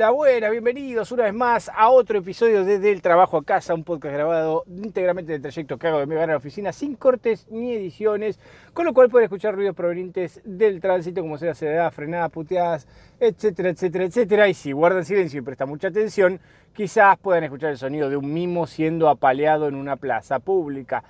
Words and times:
Hola, 0.00 0.12
buenas, 0.12 0.50
bienvenidos 0.50 1.12
una 1.12 1.24
vez 1.24 1.34
más 1.34 1.70
a 1.74 1.90
otro 1.90 2.20
episodio 2.20 2.64
de 2.64 2.78
Del 2.78 3.02
Trabajo 3.02 3.36
a 3.36 3.44
Casa, 3.44 3.74
un 3.74 3.84
podcast 3.84 4.14
grabado 4.14 4.64
íntegramente 4.66 5.32
del 5.32 5.42
trayecto 5.42 5.76
que 5.76 5.88
hago 5.88 5.98
de 5.98 6.06
mi 6.06 6.14
hogar 6.14 6.30
a 6.30 6.32
la 6.32 6.38
oficina, 6.38 6.72
sin 6.72 6.96
cortes 6.96 7.46
ni 7.50 7.74
ediciones, 7.74 8.40
con 8.72 8.86
lo 8.86 8.94
cual 8.94 9.10
pueden 9.10 9.24
escuchar 9.24 9.54
ruidos 9.54 9.76
provenientes 9.76 10.40
del 10.42 10.80
tránsito, 10.80 11.20
como 11.20 11.36
sea 11.36 11.50
acelerada, 11.50 11.90
frenada, 11.90 12.30
puteadas, 12.30 12.88
etcétera, 13.20 13.68
etcétera, 13.68 14.04
etcétera. 14.06 14.48
Y 14.48 14.54
si 14.54 14.72
guardan 14.72 15.04
silencio 15.04 15.40
y 15.40 15.42
prestan 15.42 15.68
mucha 15.68 15.88
atención, 15.88 16.40
quizás 16.72 17.18
puedan 17.18 17.44
escuchar 17.44 17.68
el 17.68 17.76
sonido 17.76 18.08
de 18.08 18.16
un 18.16 18.32
mimo 18.32 18.66
siendo 18.66 19.06
apaleado 19.06 19.68
en 19.68 19.74
una 19.74 19.96
plaza 19.96 20.38
pública. 20.38 21.04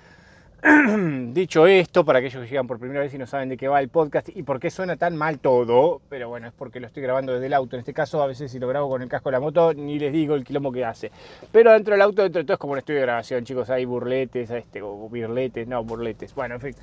Dicho 1.33 1.65
esto, 1.65 2.05
para 2.05 2.19
aquellos 2.19 2.43
que 2.43 2.49
llegan 2.49 2.67
por 2.67 2.77
primera 2.77 2.99
vez 2.99 3.11
y 3.15 3.17
no 3.17 3.25
saben 3.25 3.49
de 3.49 3.57
qué 3.57 3.67
va 3.67 3.79
el 3.79 3.89
podcast 3.89 4.29
y 4.29 4.43
por 4.43 4.59
qué 4.59 4.69
suena 4.69 4.95
tan 4.95 5.15
mal 5.15 5.39
todo, 5.39 6.01
pero 6.07 6.29
bueno, 6.29 6.47
es 6.47 6.53
porque 6.53 6.79
lo 6.79 6.85
estoy 6.85 7.01
grabando 7.01 7.33
desde 7.33 7.47
el 7.47 7.55
auto. 7.55 7.75
En 7.75 7.79
este 7.79 7.95
caso, 7.95 8.21
a 8.21 8.27
veces 8.27 8.51
si 8.51 8.59
lo 8.59 8.67
grabo 8.67 8.87
con 8.87 9.01
el 9.01 9.09
casco 9.09 9.29
de 9.29 9.33
la 9.33 9.39
moto, 9.39 9.73
ni 9.73 9.97
les 9.97 10.13
digo 10.13 10.35
el 10.35 10.43
quilombo 10.43 10.71
que 10.71 10.85
hace. 10.85 11.11
Pero 11.51 11.71
dentro 11.71 11.95
del 11.95 12.01
auto, 12.03 12.21
dentro 12.21 12.41
de 12.41 12.45
todo, 12.45 12.53
es 12.53 12.59
como 12.59 12.73
un 12.73 12.79
estudio 12.79 12.99
de 12.99 13.05
grabación, 13.07 13.43
chicos. 13.43 13.71
Hay 13.71 13.85
burletes, 13.85 14.51
este, 14.51 14.83
o 14.83 15.09
birletes, 15.09 15.67
no, 15.67 15.83
burletes. 15.83 16.35
Bueno, 16.35 16.55
en 16.55 16.61
fin. 16.61 16.75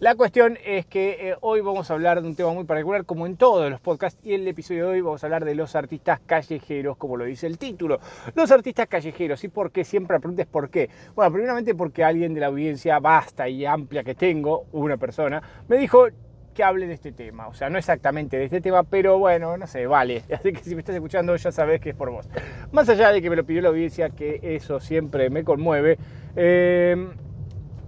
La 0.00 0.14
cuestión 0.14 0.58
es 0.64 0.86
que 0.86 1.30
eh, 1.30 1.36
hoy 1.42 1.60
vamos 1.60 1.90
a 1.90 1.94
hablar 1.94 2.22
de 2.22 2.28
un 2.28 2.36
tema 2.36 2.54
muy 2.54 2.64
particular, 2.64 3.04
como 3.04 3.26
en 3.26 3.36
todos 3.36 3.70
los 3.70 3.80
podcasts, 3.80 4.18
y 4.24 4.32
en 4.32 4.42
el 4.42 4.48
episodio 4.48 4.86
de 4.86 4.92
hoy 4.92 5.00
vamos 5.02 5.22
a 5.22 5.26
hablar 5.26 5.44
de 5.44 5.54
los 5.54 5.76
artistas 5.76 6.20
callejeros, 6.24 6.96
como 6.96 7.18
lo 7.18 7.24
dice 7.26 7.46
el 7.46 7.58
título. 7.58 8.00
Los 8.34 8.50
artistas 8.50 8.86
callejeros, 8.86 9.44
¿y 9.44 9.48
por 9.48 9.70
qué? 9.72 9.84
Siempre 9.84 10.18
preguntes 10.20 10.46
por 10.46 10.70
qué. 10.70 10.88
Bueno, 11.14 11.30
primeramente 11.32 11.74
porque 11.74 12.02
alguien 12.02 12.32
de 12.32 12.40
la 12.40 12.46
audiencia 12.46 12.98
va 12.98 13.25
y 13.48 13.64
amplia 13.64 14.02
que 14.02 14.14
tengo, 14.14 14.66
una 14.72 14.96
persona, 14.96 15.42
me 15.68 15.76
dijo 15.76 16.06
que 16.54 16.64
hable 16.64 16.86
de 16.86 16.94
este 16.94 17.12
tema. 17.12 17.48
O 17.48 17.54
sea, 17.54 17.68
no 17.68 17.78
exactamente 17.78 18.38
de 18.38 18.44
este 18.44 18.60
tema, 18.60 18.82
pero 18.82 19.18
bueno, 19.18 19.56
no 19.56 19.66
sé, 19.66 19.86
vale. 19.86 20.22
Así 20.32 20.52
que 20.52 20.60
si 20.60 20.74
me 20.74 20.80
estás 20.80 20.94
escuchando 20.94 21.36
ya 21.36 21.52
sabes 21.52 21.80
que 21.80 21.90
es 21.90 21.94
por 21.94 22.10
vos. 22.10 22.28
Más 22.72 22.88
allá 22.88 23.12
de 23.12 23.20
que 23.22 23.30
me 23.30 23.36
lo 23.36 23.44
pidió 23.44 23.62
la 23.62 23.68
audiencia, 23.68 24.10
que 24.10 24.40
eso 24.42 24.80
siempre 24.80 25.30
me 25.30 25.44
conmueve, 25.44 25.98
eh, 26.34 26.96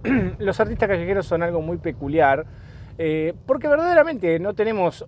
los 0.39 0.59
artistas 0.59 0.87
callejeros 0.87 1.25
son 1.25 1.43
algo 1.43 1.61
muy 1.61 1.77
peculiar. 1.77 2.45
Eh, 3.01 3.33
porque 3.45 3.69
verdaderamente 3.69 4.39
no 4.39 4.53
tenemos 4.53 5.05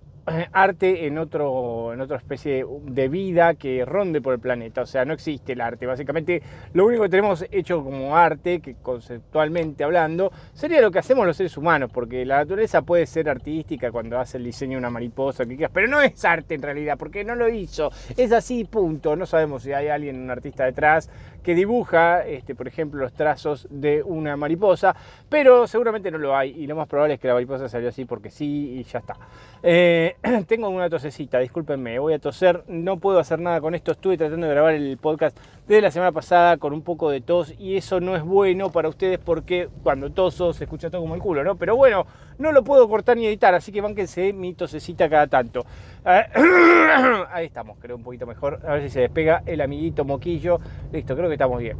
arte 0.52 1.06
en, 1.06 1.18
otro, 1.18 1.92
en 1.92 2.00
otra 2.00 2.16
especie 2.16 2.64
de 2.84 3.08
vida 3.08 3.54
que 3.54 3.84
ronde 3.84 4.20
por 4.20 4.34
el 4.34 4.40
planeta. 4.40 4.82
O 4.82 4.86
sea, 4.86 5.04
no 5.04 5.14
existe 5.14 5.52
el 5.52 5.60
arte. 5.60 5.86
Básicamente, 5.86 6.42
lo 6.72 6.86
único 6.86 7.02
que 7.02 7.08
tenemos 7.08 7.44
hecho 7.50 7.82
como 7.82 8.16
arte, 8.16 8.60
que 8.60 8.76
conceptualmente 8.82 9.84
hablando, 9.84 10.32
sería 10.52 10.80
lo 10.80 10.90
que 10.90 10.98
hacemos 10.98 11.26
los 11.26 11.36
seres 11.36 11.56
humanos, 11.56 11.90
porque 11.92 12.24
la 12.24 12.38
naturaleza 12.38 12.82
puede 12.82 13.06
ser 13.06 13.28
artística 13.28 13.90
cuando 13.90 14.18
hace 14.18 14.38
el 14.38 14.44
diseño 14.44 14.72
de 14.72 14.78
una 14.78 14.90
mariposa, 14.90 15.44
que 15.44 15.68
pero 15.72 15.88
no 15.88 16.00
es 16.00 16.24
arte 16.24 16.54
en 16.54 16.62
realidad, 16.62 16.96
porque 16.98 17.24
no 17.24 17.34
lo 17.34 17.48
hizo. 17.48 17.90
Es 18.16 18.32
así, 18.32 18.64
punto. 18.64 19.16
No 19.16 19.26
sabemos 19.26 19.62
si 19.62 19.72
hay 19.72 19.88
alguien, 19.88 20.20
un 20.20 20.30
artista 20.30 20.64
detrás, 20.64 21.10
que 21.42 21.54
dibuja, 21.54 22.24
este, 22.24 22.54
por 22.54 22.68
ejemplo, 22.68 23.00
los 23.00 23.12
trazos 23.12 23.66
de 23.70 24.02
una 24.02 24.36
mariposa, 24.36 24.94
pero 25.28 25.66
seguramente 25.66 26.10
no 26.10 26.18
lo 26.18 26.36
hay, 26.36 26.50
y 26.50 26.66
lo 26.66 26.76
más 26.76 26.88
probable 26.88 27.14
es 27.14 27.20
que 27.20 27.28
la 27.28 27.34
mariposa 27.34 27.68
salió 27.68 27.88
así 27.88 28.04
porque 28.04 28.30
sí, 28.30 28.78
y 28.78 28.84
ya 28.84 29.00
está. 29.00 29.16
Eh, 29.62 30.11
tengo 30.46 30.68
una 30.68 30.88
tosecita, 30.88 31.38
discúlpenme, 31.38 31.98
voy 31.98 32.14
a 32.14 32.18
toser, 32.18 32.64
no 32.68 32.98
puedo 32.98 33.18
hacer 33.18 33.38
nada 33.38 33.60
con 33.60 33.74
esto, 33.74 33.92
estuve 33.92 34.16
tratando 34.16 34.46
de 34.46 34.52
grabar 34.52 34.74
el 34.74 34.96
podcast 34.98 35.36
desde 35.66 35.82
la 35.82 35.90
semana 35.90 36.12
pasada 36.12 36.56
con 36.56 36.72
un 36.72 36.82
poco 36.82 37.10
de 37.10 37.20
tos 37.20 37.54
y 37.58 37.76
eso 37.76 38.00
no 38.00 38.16
es 38.16 38.22
bueno 38.22 38.70
para 38.70 38.88
ustedes 38.88 39.18
porque 39.18 39.68
cuando 39.82 40.10
toso 40.10 40.52
se 40.52 40.64
escucha 40.64 40.90
todo 40.90 41.00
como 41.02 41.14
el 41.14 41.20
culo, 41.20 41.44
¿no? 41.44 41.56
Pero 41.56 41.76
bueno, 41.76 42.06
no 42.38 42.52
lo 42.52 42.64
puedo 42.64 42.88
cortar 42.88 43.16
ni 43.16 43.26
editar, 43.26 43.54
así 43.54 43.72
que 43.72 43.80
bánquense 43.80 44.32
mi 44.32 44.54
tosecita 44.54 45.08
cada 45.08 45.26
tanto. 45.26 45.64
Ahí 46.04 47.46
estamos, 47.46 47.78
creo 47.80 47.96
un 47.96 48.02
poquito 48.02 48.26
mejor, 48.26 48.60
a 48.66 48.74
ver 48.74 48.82
si 48.82 48.90
se 48.90 49.00
despega 49.00 49.42
el 49.46 49.60
amiguito 49.60 50.04
moquillo, 50.04 50.58
listo, 50.92 51.16
creo 51.16 51.28
que 51.28 51.34
estamos 51.34 51.60
bien. 51.60 51.76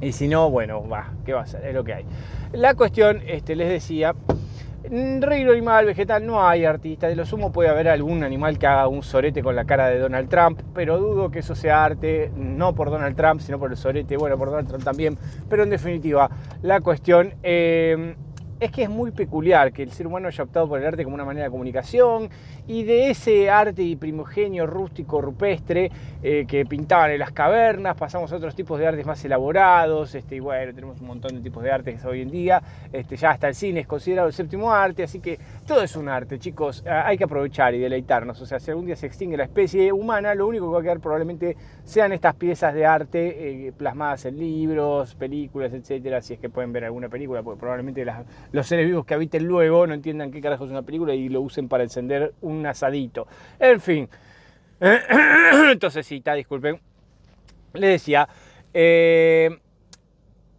Y 0.00 0.12
si 0.12 0.28
no, 0.28 0.48
bueno, 0.50 0.88
va, 0.88 1.12
¿qué 1.24 1.32
va 1.32 1.42
a 1.42 1.46
ser? 1.46 1.64
Es 1.64 1.74
lo 1.74 1.82
que 1.82 1.92
hay. 1.92 2.04
La 2.52 2.74
cuestión, 2.74 3.20
este, 3.26 3.56
les 3.56 3.68
decía, 3.68 4.14
reino 4.90 5.52
animal, 5.52 5.86
vegetal, 5.86 6.26
no 6.26 6.46
hay 6.46 6.64
artista. 6.64 7.08
De 7.08 7.16
lo 7.16 7.26
sumo 7.26 7.52
puede 7.52 7.68
haber 7.68 7.88
algún 7.88 8.22
animal 8.24 8.58
que 8.58 8.66
haga 8.66 8.88
un 8.88 9.02
sorete 9.02 9.42
con 9.42 9.54
la 9.56 9.64
cara 9.64 9.88
de 9.88 9.98
Donald 9.98 10.28
Trump, 10.28 10.60
pero 10.74 10.98
dudo 10.98 11.30
que 11.30 11.40
eso 11.40 11.54
sea 11.54 11.84
arte, 11.84 12.30
no 12.36 12.74
por 12.74 12.90
Donald 12.90 13.16
Trump, 13.16 13.40
sino 13.40 13.58
por 13.58 13.70
el 13.70 13.76
sorete, 13.76 14.16
bueno, 14.16 14.38
por 14.38 14.50
Donald 14.50 14.68
Trump 14.68 14.84
también. 14.84 15.18
Pero 15.48 15.62
en 15.62 15.70
definitiva, 15.70 16.30
la 16.62 16.80
cuestión 16.80 17.34
eh, 17.42 18.16
es 18.60 18.70
que 18.72 18.82
es 18.82 18.90
muy 18.90 19.10
peculiar 19.12 19.72
que 19.72 19.82
el 19.82 19.92
ser 19.92 20.06
humano 20.06 20.28
haya 20.28 20.42
optado 20.42 20.68
por 20.68 20.80
el 20.80 20.86
arte 20.86 21.04
como 21.04 21.14
una 21.14 21.24
manera 21.24 21.44
de 21.44 21.50
comunicación 21.50 22.28
y 22.66 22.82
de 22.82 23.10
ese 23.10 23.48
arte 23.50 23.96
primogenio 23.98 24.66
rústico 24.66 25.20
rupestre 25.20 25.90
eh, 26.22 26.44
que 26.46 26.64
pintaban 26.66 27.12
en 27.12 27.20
las 27.20 27.30
cavernas 27.30 27.96
pasamos 27.96 28.32
a 28.32 28.36
otros 28.36 28.54
tipos 28.54 28.78
de 28.78 28.86
artes 28.86 29.06
más 29.06 29.24
elaborados 29.24 30.14
este, 30.14 30.36
y 30.36 30.40
bueno, 30.40 30.74
tenemos 30.74 31.00
un 31.00 31.06
montón 31.06 31.34
de 31.34 31.40
tipos 31.40 31.62
de 31.62 31.70
artes 31.70 32.04
hoy 32.04 32.22
en 32.22 32.30
día 32.30 32.60
este, 32.92 33.16
ya 33.16 33.30
hasta 33.30 33.48
el 33.48 33.54
cine 33.54 33.80
es 33.80 33.86
considerado 33.86 34.28
el 34.28 34.34
séptimo 34.34 34.72
arte 34.72 35.04
así 35.04 35.20
que 35.20 35.38
todo 35.66 35.82
es 35.82 35.94
un 35.96 36.08
arte 36.08 36.38
chicos 36.38 36.84
hay 36.86 37.16
que 37.16 37.24
aprovechar 37.24 37.74
y 37.74 37.78
deleitarnos 37.78 38.40
o 38.40 38.46
sea 38.46 38.58
si 38.58 38.70
algún 38.70 38.86
día 38.86 38.96
se 38.96 39.06
extingue 39.06 39.36
la 39.36 39.44
especie 39.44 39.92
humana 39.92 40.34
lo 40.34 40.46
único 40.46 40.66
que 40.66 40.72
va 40.72 40.80
a 40.80 40.82
quedar 40.82 41.00
probablemente 41.00 41.56
sean 41.84 42.12
estas 42.12 42.34
piezas 42.34 42.74
de 42.74 42.84
arte 42.84 43.66
eh, 43.68 43.72
plasmadas 43.72 44.24
en 44.24 44.38
libros 44.38 45.14
películas 45.14 45.72
etcétera 45.72 46.20
si 46.20 46.34
es 46.34 46.40
que 46.40 46.48
pueden 46.48 46.72
ver 46.72 46.84
alguna 46.84 47.08
película 47.08 47.42
porque 47.42 47.60
probablemente 47.60 48.04
las 48.04 48.24
los 48.52 48.66
seres 48.66 48.86
vivos 48.86 49.04
que 49.04 49.14
habiten 49.14 49.44
luego 49.44 49.86
no 49.86 49.94
entiendan 49.94 50.30
qué 50.30 50.40
carajo 50.40 50.64
es 50.64 50.70
una 50.70 50.82
película 50.82 51.14
y 51.14 51.28
lo 51.28 51.40
usen 51.40 51.68
para 51.68 51.84
encender 51.84 52.34
un 52.40 52.64
asadito. 52.66 53.26
En 53.58 53.80
fin. 53.80 54.08
Entonces, 55.70 56.10
está, 56.10 56.34
disculpen. 56.34 56.80
Le 57.74 57.88
decía. 57.88 58.28
Eh, 58.72 59.58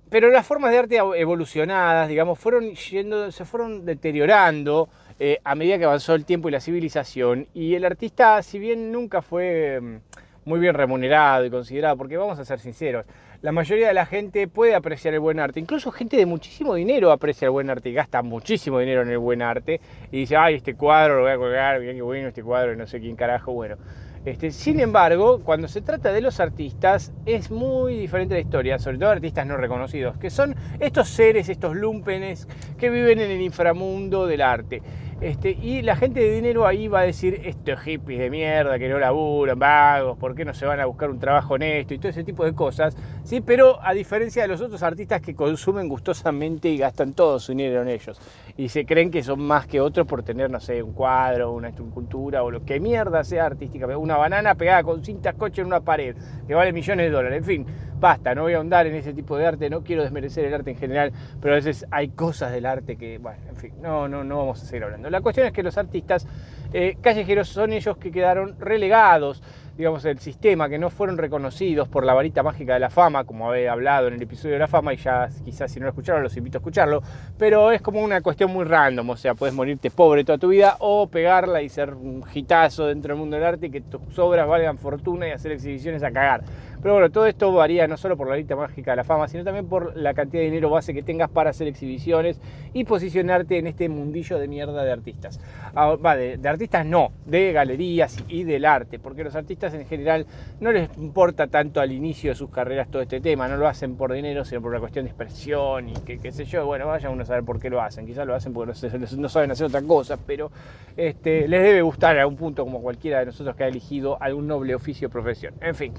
pero 0.10 0.32
las 0.32 0.46
formas 0.46 0.72
de 0.72 0.80
arte 0.80 0.98
evolucionadas, 0.98 2.10
digamos, 2.10 2.40
fueron 2.40 2.74
yendo, 2.74 3.32
se 3.32 3.46
fueron 3.46 3.86
deteriorando 3.86 4.90
eh, 5.20 5.40
a 5.44 5.54
medida 5.54 5.78
que 5.78 5.86
avanzó 5.86 6.16
el 6.16 6.26
tiempo 6.26 6.50
y 6.50 6.52
la 6.52 6.60
civilización. 6.60 7.48
Y 7.54 7.76
el 7.76 7.86
artista, 7.86 8.42
si 8.42 8.58
bien 8.58 8.92
nunca 8.92 9.22
fue 9.22 9.80
mm, 9.80 9.98
muy 10.46 10.60
bien 10.60 10.74
remunerado 10.74 11.46
y 11.46 11.52
considerado, 11.52 11.96
porque 11.96 12.18
vamos 12.18 12.40
a 12.40 12.46
ser 12.46 12.60
sinceros, 12.60 13.06
la 13.42 13.52
mayoría 13.54 13.88
de 13.88 13.94
la 13.94 14.06
gente 14.06 14.48
puede 14.48 14.76
apreciar 14.76 15.14
el 15.14 15.22
buen 15.22 15.40
arte. 15.40 15.60
Incluso 15.60 15.92
gente 15.92 16.18
de 16.18 16.26
muchísimo 16.26 16.76
dinero 16.76 17.12
aprecia 17.12 17.46
el 17.46 17.52
buen 17.52 17.70
arte 17.70 17.90
y 17.90 17.94
gasta 17.94 18.22
muchísimo 18.22 18.80
dinero 18.80 19.02
en 19.02 19.10
el 19.10 19.18
buen 19.18 19.42
arte. 19.42 19.80
Y 20.12 20.20
dice, 20.20 20.36
ay, 20.36 20.56
este 20.56 20.76
cuadro 20.76 21.16
lo 21.16 21.22
voy 21.22 21.32
a 21.32 21.38
colgar, 21.38 21.80
bien 21.80 21.96
qué 21.96 22.02
bueno 22.02 22.28
este 22.28 22.44
cuadro, 22.44 22.76
no 22.76 22.86
sé 22.86 23.00
quién 23.00 23.16
carajo, 23.16 23.54
bueno. 23.54 23.78
Este, 24.26 24.52
sin 24.52 24.82
embargo, 24.82 25.42
cuando 25.46 25.70
se 25.70 25.82
trata 25.82 26.12
de 26.12 26.20
los 26.20 26.42
artistas, 26.42 27.14
es 27.26 27.50
muy 27.50 27.98
diferente 27.98 28.34
la 28.34 28.42
historia, 28.42 28.78
sobre 28.78 28.98
todo 28.98 29.10
artistas 29.10 29.48
no 29.48 29.56
reconocidos, 29.56 30.18
que 30.18 30.30
son 30.30 30.56
estos 30.82 31.08
seres, 31.08 31.48
estos 31.48 31.74
lumpenes 31.74 32.46
que 32.78 32.90
viven 32.90 33.20
en 33.20 33.32
el 33.32 33.40
inframundo 33.40 34.28
del 34.28 34.42
arte. 34.42 34.82
Este, 35.22 35.50
y 35.52 35.82
la 35.82 35.98
gente 35.98 36.22
de 36.22 36.32
dinero 36.32 36.66
ahí 36.66 36.88
va 36.88 37.02
a 37.02 37.04
decir, 37.04 37.42
estos 37.44 37.82
hippies 37.82 38.20
de 38.20 38.30
mierda 38.30 38.80
que 38.80 38.88
no 38.88 39.00
laburan, 39.00 39.60
vagos, 39.60 40.18
¿por 40.18 40.34
qué 40.34 40.46
no 40.46 40.54
se 40.54 40.66
van 40.66 40.80
a 40.80 40.86
buscar 40.86 41.10
un 41.10 41.20
trabajo 41.20 41.56
honesto? 41.56 41.94
Y 41.94 42.00
todo 42.00 42.08
ese 42.08 42.24
tipo 42.24 42.46
de 42.46 42.54
cosas, 42.54 42.96
¿sí? 43.24 43.42
Pero 43.42 43.84
a 43.84 43.94
diferencia 43.94 44.44
de 44.44 44.48
los 44.48 44.62
otros 44.62 44.82
artistas 44.82 45.20
que 45.22 45.36
consumen 45.36 45.90
gustosamente 45.90 46.70
y 46.70 46.78
gastan 46.78 47.12
todo 47.14 47.38
su 47.38 47.52
dinero 47.52 47.82
en 47.82 47.90
ellos. 47.90 48.18
Y 48.56 48.70
se 48.70 48.86
creen 48.86 49.12
que 49.12 49.22
son 49.22 49.42
más 49.42 49.68
que 49.68 49.82
otros 49.82 50.08
por 50.08 50.24
tener, 50.24 50.50
no 50.50 50.62
sé, 50.62 50.82
un 50.82 50.94
cuadro, 50.94 51.52
una 51.52 51.68
escultura 51.68 52.42
o 52.44 52.50
lo 52.50 52.64
que 52.64 52.80
mierda 52.80 53.22
sea 53.26 53.46
artística. 53.46 53.98
Una 53.98 54.16
banana 54.16 54.56
pegada 54.56 54.84
con 54.84 55.04
cintas 55.04 55.36
coche 55.36 55.60
en 55.62 55.68
una 55.68 55.82
pared, 55.82 56.16
que 56.48 56.54
vale 56.54 56.72
millones 56.72 57.08
de 57.08 57.12
dólares, 57.12 57.40
en 57.40 57.44
fin 57.44 57.66
basta, 58.00 58.34
no 58.34 58.44
voy 58.44 58.54
a 58.54 58.58
ahondar 58.58 58.88
en 58.88 58.96
ese 58.96 59.14
tipo 59.14 59.38
de 59.38 59.46
arte, 59.46 59.70
no 59.70 59.82
quiero 59.82 60.04
desmerecer 60.04 60.46
el 60.46 60.54
arte 60.54 60.72
en 60.72 60.78
general, 60.78 61.12
pero 61.42 61.54
a 61.54 61.58
veces 61.58 61.86
hay 61.92 62.10
cosas 62.10 62.52
del 62.52 62.66
arte 62.66 62.96
que, 62.96 63.18
bueno, 63.18 63.40
en 63.50 63.56
fin, 63.56 63.74
no, 63.82 64.08
no, 64.08 64.24
no 64.24 64.38
vamos 64.38 64.62
a 64.62 64.66
seguir 64.66 64.84
hablando. 64.84 65.10
La 65.10 65.22
cuestión 65.22 65.48
es 65.48 65.54
que 65.54 65.64
los 65.64 65.78
artistas 65.78 66.26
eh, 66.74 66.98
callejeros 67.02 67.50
son 67.50 67.74
ellos 67.74 67.98
que 67.98 68.12
quedaron 68.12 68.56
relegados 68.60 69.42
digamos, 69.80 70.04
el 70.04 70.20
sistema, 70.20 70.68
que 70.68 70.78
no 70.78 70.90
fueron 70.90 71.18
reconocidos 71.18 71.88
por 71.88 72.04
la 72.04 72.14
varita 72.14 72.44
mágica 72.44 72.74
de 72.74 72.82
la 72.82 72.90
fama, 72.90 73.24
como 73.24 73.50
había 73.50 73.72
hablado 73.72 74.10
en 74.10 74.16
el 74.16 74.22
episodio 74.22 74.56
de 74.56 74.60
la 74.60 74.68
fama, 74.68 74.94
y 74.94 74.98
ya 74.98 75.30
quizás 75.46 75.72
si 75.72 75.80
no 75.80 75.86
lo 75.86 75.92
escucharon 75.92 76.22
los 76.22 76.36
invito 76.36 76.58
a 76.58 76.60
escucharlo, 76.60 77.02
pero 77.38 77.72
es 77.72 77.82
como 77.82 78.02
una 78.02 78.20
cuestión 78.20 78.52
muy 78.52 78.66
random, 78.66 79.12
o 79.12 79.16
sea, 79.16 79.36
puedes 79.36 79.56
morirte 79.56 79.90
pobre 79.90 80.26
toda 80.26 80.38
tu 80.38 80.50
vida 80.50 80.76
o 80.80 81.08
pegarla 81.08 81.62
y 81.62 81.70
ser 81.70 81.94
un 81.94 82.26
hitazo 82.34 82.88
dentro 82.88 83.14
del 83.14 83.20
mundo 83.20 83.38
del 83.38 83.46
arte 83.46 83.68
y 83.68 83.70
que 83.70 83.80
tus 83.80 84.20
obras 84.20 84.50
valgan 84.50 84.78
fortuna 84.78 85.30
y 85.30 85.32
hacer 85.32 85.54
exhibiciones 85.54 86.04
a 86.04 86.12
cagar. 86.12 86.44
Pero 86.82 86.94
bueno, 86.94 87.10
todo 87.10 87.26
esto 87.26 87.52
varía 87.52 87.88
no 87.88 87.98
solo 87.98 88.16
por 88.16 88.30
la 88.30 88.38
lista 88.38 88.56
mágica 88.56 88.92
de 88.92 88.98
la 88.98 89.04
fama, 89.04 89.28
sino 89.28 89.44
también 89.44 89.68
por 89.68 89.98
la 89.98 90.14
cantidad 90.14 90.42
de 90.42 90.46
dinero 90.46 90.70
base 90.70 90.94
que 90.94 91.04
tengas 91.04 91.30
para 91.30 91.50
hacer 91.50 91.68
exhibiciones 91.68 92.40
y 92.74 92.86
posicionarte 92.86 93.58
en 93.58 93.68
este 93.68 93.90
mundillo 93.90 94.40
de 94.40 94.48
mierda 94.48 94.84
de 94.84 94.92
artistas. 94.92 95.42
Ah, 95.76 95.98
de, 96.16 96.40
artistas 96.48 96.86
no, 96.86 97.12
de 97.26 97.52
galerías 97.52 98.24
y 98.30 98.44
del 98.44 98.64
arte, 98.64 98.98
porque 98.98 99.24
los 99.24 99.36
artistas 99.36 99.74
en 99.74 99.86
general 99.86 100.26
no 100.62 100.72
les 100.72 100.90
importa 100.98 101.48
tanto 101.48 101.82
al 101.82 101.92
inicio 101.92 102.32
de 102.32 102.36
sus 102.36 102.50
carreras 102.50 102.90
todo 102.90 103.02
este 103.02 103.20
tema, 103.20 103.48
no 103.48 103.58
lo 103.58 103.68
hacen 103.68 103.96
por 103.96 104.14
dinero, 104.14 104.46
sino 104.46 104.62
por 104.62 104.72
una 104.72 104.80
cuestión 104.80 105.06
de 105.06 105.12
expresión 105.12 105.90
y 105.90 105.94
qué 105.94 106.32
sé 106.32 106.46
yo, 106.46 106.66
bueno, 106.66 106.88
vaya 106.88 107.10
uno 107.10 107.24
a 107.24 107.26
saber 107.26 107.44
por 107.44 107.60
qué 107.60 107.70
lo 107.70 107.82
hacen, 107.82 108.06
quizás 108.06 108.26
lo 108.26 108.36
hacen 108.36 108.54
porque 108.54 108.74
no, 109.18 109.30
saben 109.30 109.52
hacer 109.52 109.68
otra 109.68 109.82
cosa, 109.82 110.18
pero 110.18 110.50
este, 110.96 111.48
les 111.48 111.62
debe 111.62 111.82
gustar 111.82 112.18
a 112.20 112.26
un 112.26 112.38
punto 112.38 112.64
como 112.64 112.82
cualquiera 112.82 113.20
de 113.20 113.28
nosotros 113.28 113.56
que 113.56 113.64
ha 113.64 113.68
elegido 113.68 114.22
algún 114.22 114.48
noble 114.48 114.76
oficio 114.76 115.10
o 115.10 115.12
profesión. 115.12 115.54
En 115.62 115.76
fin, 115.76 115.94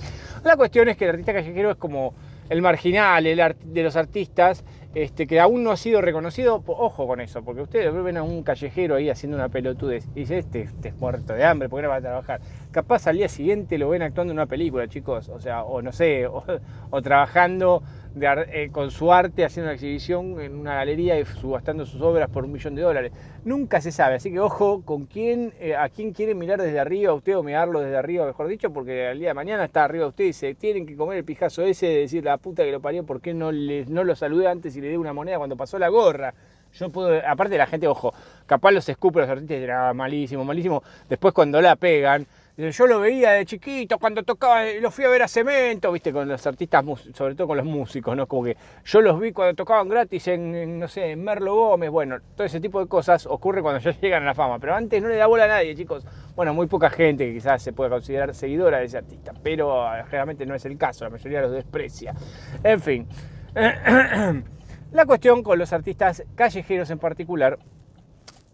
la 0.45 0.57
cuestión 0.57 0.70
es 0.73 0.97
que 0.97 1.05
el 1.05 1.11
artista 1.11 1.33
callejero 1.33 1.71
es 1.71 1.77
como 1.77 2.15
el 2.49 2.63
marginal 2.63 3.27
el 3.27 3.55
de 3.65 3.83
los 3.83 3.97
artistas 3.97 4.65
este, 4.95 5.29
que 5.29 5.39
aún 5.39 5.63
no 5.63 5.71
ha 5.71 5.77
sido 5.77 6.01
reconocido, 6.01 6.65
ojo 6.67 7.07
con 7.07 7.21
eso, 7.21 7.45
porque 7.45 7.63
ustedes 7.63 7.95
ven 8.03 8.17
a 8.17 8.25
un 8.25 8.43
callejero 8.43 8.97
ahí 8.97 9.09
haciendo 9.09 9.37
una 9.37 9.49
pelotudez 9.49 10.09
y 10.17 10.21
dice, 10.21 10.39
este, 10.39 10.63
este, 10.63 10.89
es 10.89 10.97
muerto 10.97 11.33
de 11.33 11.45
hambre, 11.45 11.69
¿por 11.69 11.79
qué 11.79 11.85
no 11.85 11.91
va 11.91 11.97
a 11.97 12.01
trabajar? 12.01 12.41
Capaz 12.73 13.07
al 13.07 13.17
día 13.17 13.29
siguiente 13.29 13.79
lo 13.79 13.89
ven 13.89 14.03
actuando 14.03 14.33
en 14.33 14.39
una 14.39 14.47
película, 14.47 14.89
chicos, 14.89 15.29
o 15.29 15.39
sea, 15.39 15.63
o 15.63 15.81
no 15.81 15.93
sé, 15.93 16.27
o 16.91 17.03
trabajando 17.03 17.85
eh, 18.21 18.71
con 18.73 18.91
su 18.91 19.13
arte 19.13 19.45
haciendo 19.45 19.69
una 19.69 19.75
exhibición 19.75 20.41
en 20.41 20.57
una 20.57 20.75
galería 20.75 21.19
y 21.19 21.25
subastando 21.25 21.87
sus 21.87 22.01
obras 22.01 22.29
por 22.29 22.45
un 22.45 22.51
millón 22.51 22.75
de 22.75 22.83
dólares. 22.83 23.13
Nunca 23.45 23.81
se 23.81 23.93
sabe, 23.93 24.17
así 24.17 24.33
que 24.33 24.41
ojo 24.41 24.83
con 24.83 25.07
quién, 25.07 25.55
eh, 25.61 25.77
a 25.77 25.89
quién 25.89 26.13
quiere 26.13 26.35
mirar 26.35 26.61
desde 26.61 26.81
arriba 26.81 27.13
a 27.13 27.15
usted 27.15 27.37
o 27.37 27.43
mirarlo 27.45 27.81
desde 27.81 27.97
arriba, 27.97 28.27
mejor 28.27 28.49
dicho, 28.49 28.73
porque 28.73 29.07
al 29.07 29.19
día 29.19 29.29
de 29.29 29.35
mañana 29.35 29.65
está 29.65 29.85
arriba 29.85 30.09
usted 30.09 30.25
y 30.25 30.33
se 30.33 30.55
tienen 30.55 30.87
que 30.87 30.97
comer 30.97 31.19
el 31.19 31.25
pijazo 31.25 31.63
ese 31.63 31.87
de 31.87 31.97
decir 32.01 32.25
la 32.25 32.37
puta 32.39 32.65
que 32.65 32.73
lo 32.73 32.81
parió, 32.81 33.05
¿por 33.05 33.21
qué 33.21 33.33
no, 33.33 33.53
le, 33.53 33.87
no 33.87 34.03
lo 34.03 34.17
saludé 34.17 34.49
antes 34.49 34.75
y 34.77 34.81
le 34.81 34.89
di 34.89 34.97
una 34.97 35.13
moneda 35.13 35.39
cuando 35.39 35.57
pasó 35.57 35.79
la 35.79 35.89
gorra? 35.89 36.35
Yo 36.73 36.89
puedo, 36.91 37.21
aparte 37.27 37.57
la 37.59 37.67
gente, 37.67 37.87
ojo, 37.87 38.13
capaz 38.47 38.71
los 38.71 38.89
escupe 38.89 39.21
los 39.21 39.29
artistas 39.29 39.57
y 39.57 39.61
dirán, 39.61 39.89
ah, 39.89 39.95
malísimo, 39.95 40.45
malísimo. 40.45 40.83
Después 41.09 41.35
cuando 41.35 41.61
la 41.61 41.77
pegan, 41.77 42.27
yo 42.57 42.87
lo 42.87 43.01
veía 43.01 43.33
de 43.33 43.47
chiquito 43.47 43.99
cuando 43.99 44.23
tocaba, 44.23 44.65
lo 44.81 44.91
fui 44.91 45.05
a 45.05 45.09
ver 45.09 45.23
a 45.23 45.29
Cemento, 45.29 45.91
viste, 45.93 46.13
con 46.13 46.29
los 46.29 46.47
artistas, 46.47 46.85
sobre 47.15 47.35
todo 47.35 47.49
con 47.49 47.57
los 47.57 47.67
músicos, 47.67 48.17
¿no? 48.17 48.27
Como 48.27 48.45
que 48.45 48.57
yo 48.85 49.01
los 49.01 49.19
vi 49.21 49.33
cuando 49.33 49.55
tocaban 49.55 49.89
gratis 49.89 50.29
en, 50.29 50.79
no 50.79 50.89
sé, 50.89 51.13
en 51.13 51.25
Merlo 51.25 51.55
Gómez, 51.55 51.91
bueno, 51.91 52.19
todo 52.37 52.47
ese 52.47 52.61
tipo 52.61 52.81
de 52.81 52.87
cosas 52.87 53.27
ocurre 53.27 53.63
cuando 53.63 53.81
ya 53.81 53.91
llegan 54.01 54.25
a 54.25 54.27
la 54.27 54.35
fama, 54.35 54.59
pero 54.59 54.75
antes 54.75 55.03
no 55.03 55.09
le 55.09 55.17
da 55.17 55.27
bola 55.27 55.45
a 55.45 55.49
nadie, 55.49 55.75
chicos. 55.75 56.05
Bueno, 56.37 56.55
muy 56.55 56.67
poca 56.67 56.91
gente 56.91 57.27
que 57.27 57.35
quizás 57.35 57.63
se 57.63 57.73
puede 57.73 57.91
considerar 57.91 58.35
seguidora 58.35 58.79
de 58.79 58.85
ese 58.87 58.99
artista, 58.99 59.33
pero 59.43 59.83
ah, 59.87 60.05
generalmente 60.05 60.47
no 60.47 60.55
es 60.55 60.65
el 60.65 60.77
caso, 60.77 61.05
la 61.05 61.11
mayoría 61.11 61.43
los 61.43 61.53
desprecia. 61.53 62.15
En 62.63 62.81
fin, 62.81 63.07
la 64.93 65.07
cuestión 65.07 65.43
con 65.43 65.59
los 65.59 65.73
artistas 65.73 66.25
callejeros 66.35 66.91
en 66.91 66.99
particular 66.99 67.59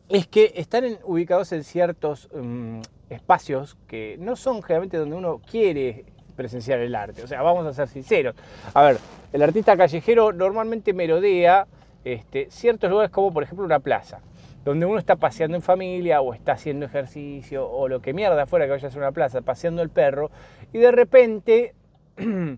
es 0.09 0.27
que 0.27 0.53
están 0.57 0.85
ubicados 1.05 1.53
en 1.53 1.65
ciertos 1.65 2.29
mm, 2.33 2.81
espacios 3.11 3.77
que 3.87 4.17
no 4.19 4.37
son 4.37 4.63
generalmente 4.63 4.97
donde 4.97 5.17
uno 5.17 5.41
quiere 5.49 6.05
presenciar 6.37 6.81
el 6.81 6.95
arte. 6.95 7.23
O 7.23 7.27
sea, 7.27 7.43
vamos 7.43 7.67
a 7.67 7.73
ser 7.73 7.89
sinceros. 7.89 8.37
A 8.75 8.83
ver, 8.83 8.99
el 9.33 9.43
artista 9.43 9.77
callejero 9.77 10.33
normalmente 10.33 10.93
merodea 10.93 11.67
este, 12.05 12.49
ciertos 12.51 12.89
lugares 12.89 13.11
como 13.11 13.33
por 13.33 13.43
ejemplo 13.43 13.65
una 13.65 13.81
plaza, 13.81 14.21
donde 14.65 14.87
uno 14.87 14.99
está 14.99 15.17
paseando 15.17 15.57
en 15.57 15.63
familia 15.63 16.21
o 16.21 16.35
está 16.35 16.53
haciendo 16.53 16.87
ejercicio 16.87 17.69
o 17.69 17.89
lo 17.89 18.01
que 18.01 18.13
mierda 18.13 18.47
fuera 18.47 18.67
que 18.67 18.73
vaya 18.73 18.89
a 18.89 18.91
ser 18.91 19.01
una 19.01 19.13
plaza, 19.13 19.41
paseando 19.41 19.83
el 19.83 19.91
perro, 19.91 20.31
y 20.73 20.79
de 20.79 20.93
repente, 20.93 21.75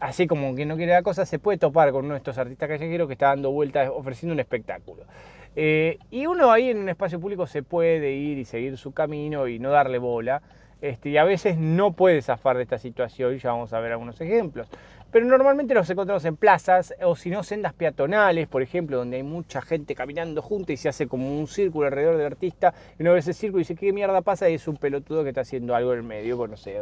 así 0.00 0.26
como 0.26 0.54
que 0.54 0.66
no 0.66 0.76
quiere 0.76 0.92
la 0.92 1.02
cosa, 1.02 1.24
se 1.24 1.38
puede 1.38 1.58
topar 1.58 1.92
con 1.92 2.04
uno 2.04 2.14
de 2.14 2.18
estos 2.18 2.36
artistas 2.36 2.68
callejeros 2.68 3.06
que 3.06 3.14
está 3.14 3.28
dando 3.28 3.50
vueltas 3.52 3.90
ofreciendo 3.90 4.34
un 4.34 4.40
espectáculo. 4.40 5.04
Eh, 5.56 5.98
y 6.10 6.26
uno 6.26 6.52
ahí 6.52 6.70
en 6.70 6.78
un 6.78 6.88
espacio 6.88 7.20
público 7.20 7.46
se 7.46 7.62
puede 7.62 8.12
ir 8.12 8.38
y 8.38 8.44
seguir 8.44 8.76
su 8.76 8.92
camino 8.92 9.48
y 9.48 9.58
no 9.58 9.70
darle 9.70 9.98
bola. 9.98 10.42
Este, 10.80 11.10
y 11.10 11.18
a 11.18 11.24
veces 11.24 11.58
no 11.58 11.92
puede 11.92 12.22
zafar 12.22 12.56
de 12.56 12.62
esta 12.62 12.78
situación, 12.78 13.36
ya 13.36 13.52
vamos 13.52 13.72
a 13.72 13.80
ver 13.80 13.92
algunos 13.92 14.20
ejemplos. 14.20 14.68
Pero 15.12 15.26
normalmente 15.26 15.74
los 15.74 15.90
encontramos 15.90 16.24
en 16.24 16.36
plazas 16.36 16.94
o 17.02 17.16
si 17.16 17.30
no 17.30 17.42
sendas 17.42 17.72
peatonales, 17.72 18.46
por 18.46 18.62
ejemplo, 18.62 18.96
donde 18.96 19.16
hay 19.16 19.24
mucha 19.24 19.60
gente 19.60 19.96
caminando 19.96 20.40
junta 20.40 20.72
y 20.72 20.76
se 20.76 20.88
hace 20.88 21.08
como 21.08 21.36
un 21.36 21.48
círculo 21.48 21.88
alrededor 21.88 22.16
del 22.16 22.26
artista 22.26 22.72
y 22.96 23.02
uno 23.02 23.14
ve 23.14 23.18
ese 23.18 23.32
círculo 23.32 23.58
y 23.58 23.62
dice, 23.62 23.74
¿qué 23.74 23.92
mierda 23.92 24.22
pasa? 24.22 24.48
Y 24.48 24.54
es 24.54 24.68
un 24.68 24.76
pelotudo 24.76 25.24
que 25.24 25.30
está 25.30 25.40
haciendo 25.40 25.74
algo 25.74 25.92
en 25.92 25.98
el 25.98 26.04
medio, 26.04 26.36
pues 26.36 26.48
no 26.48 26.56
sé, 26.56 26.76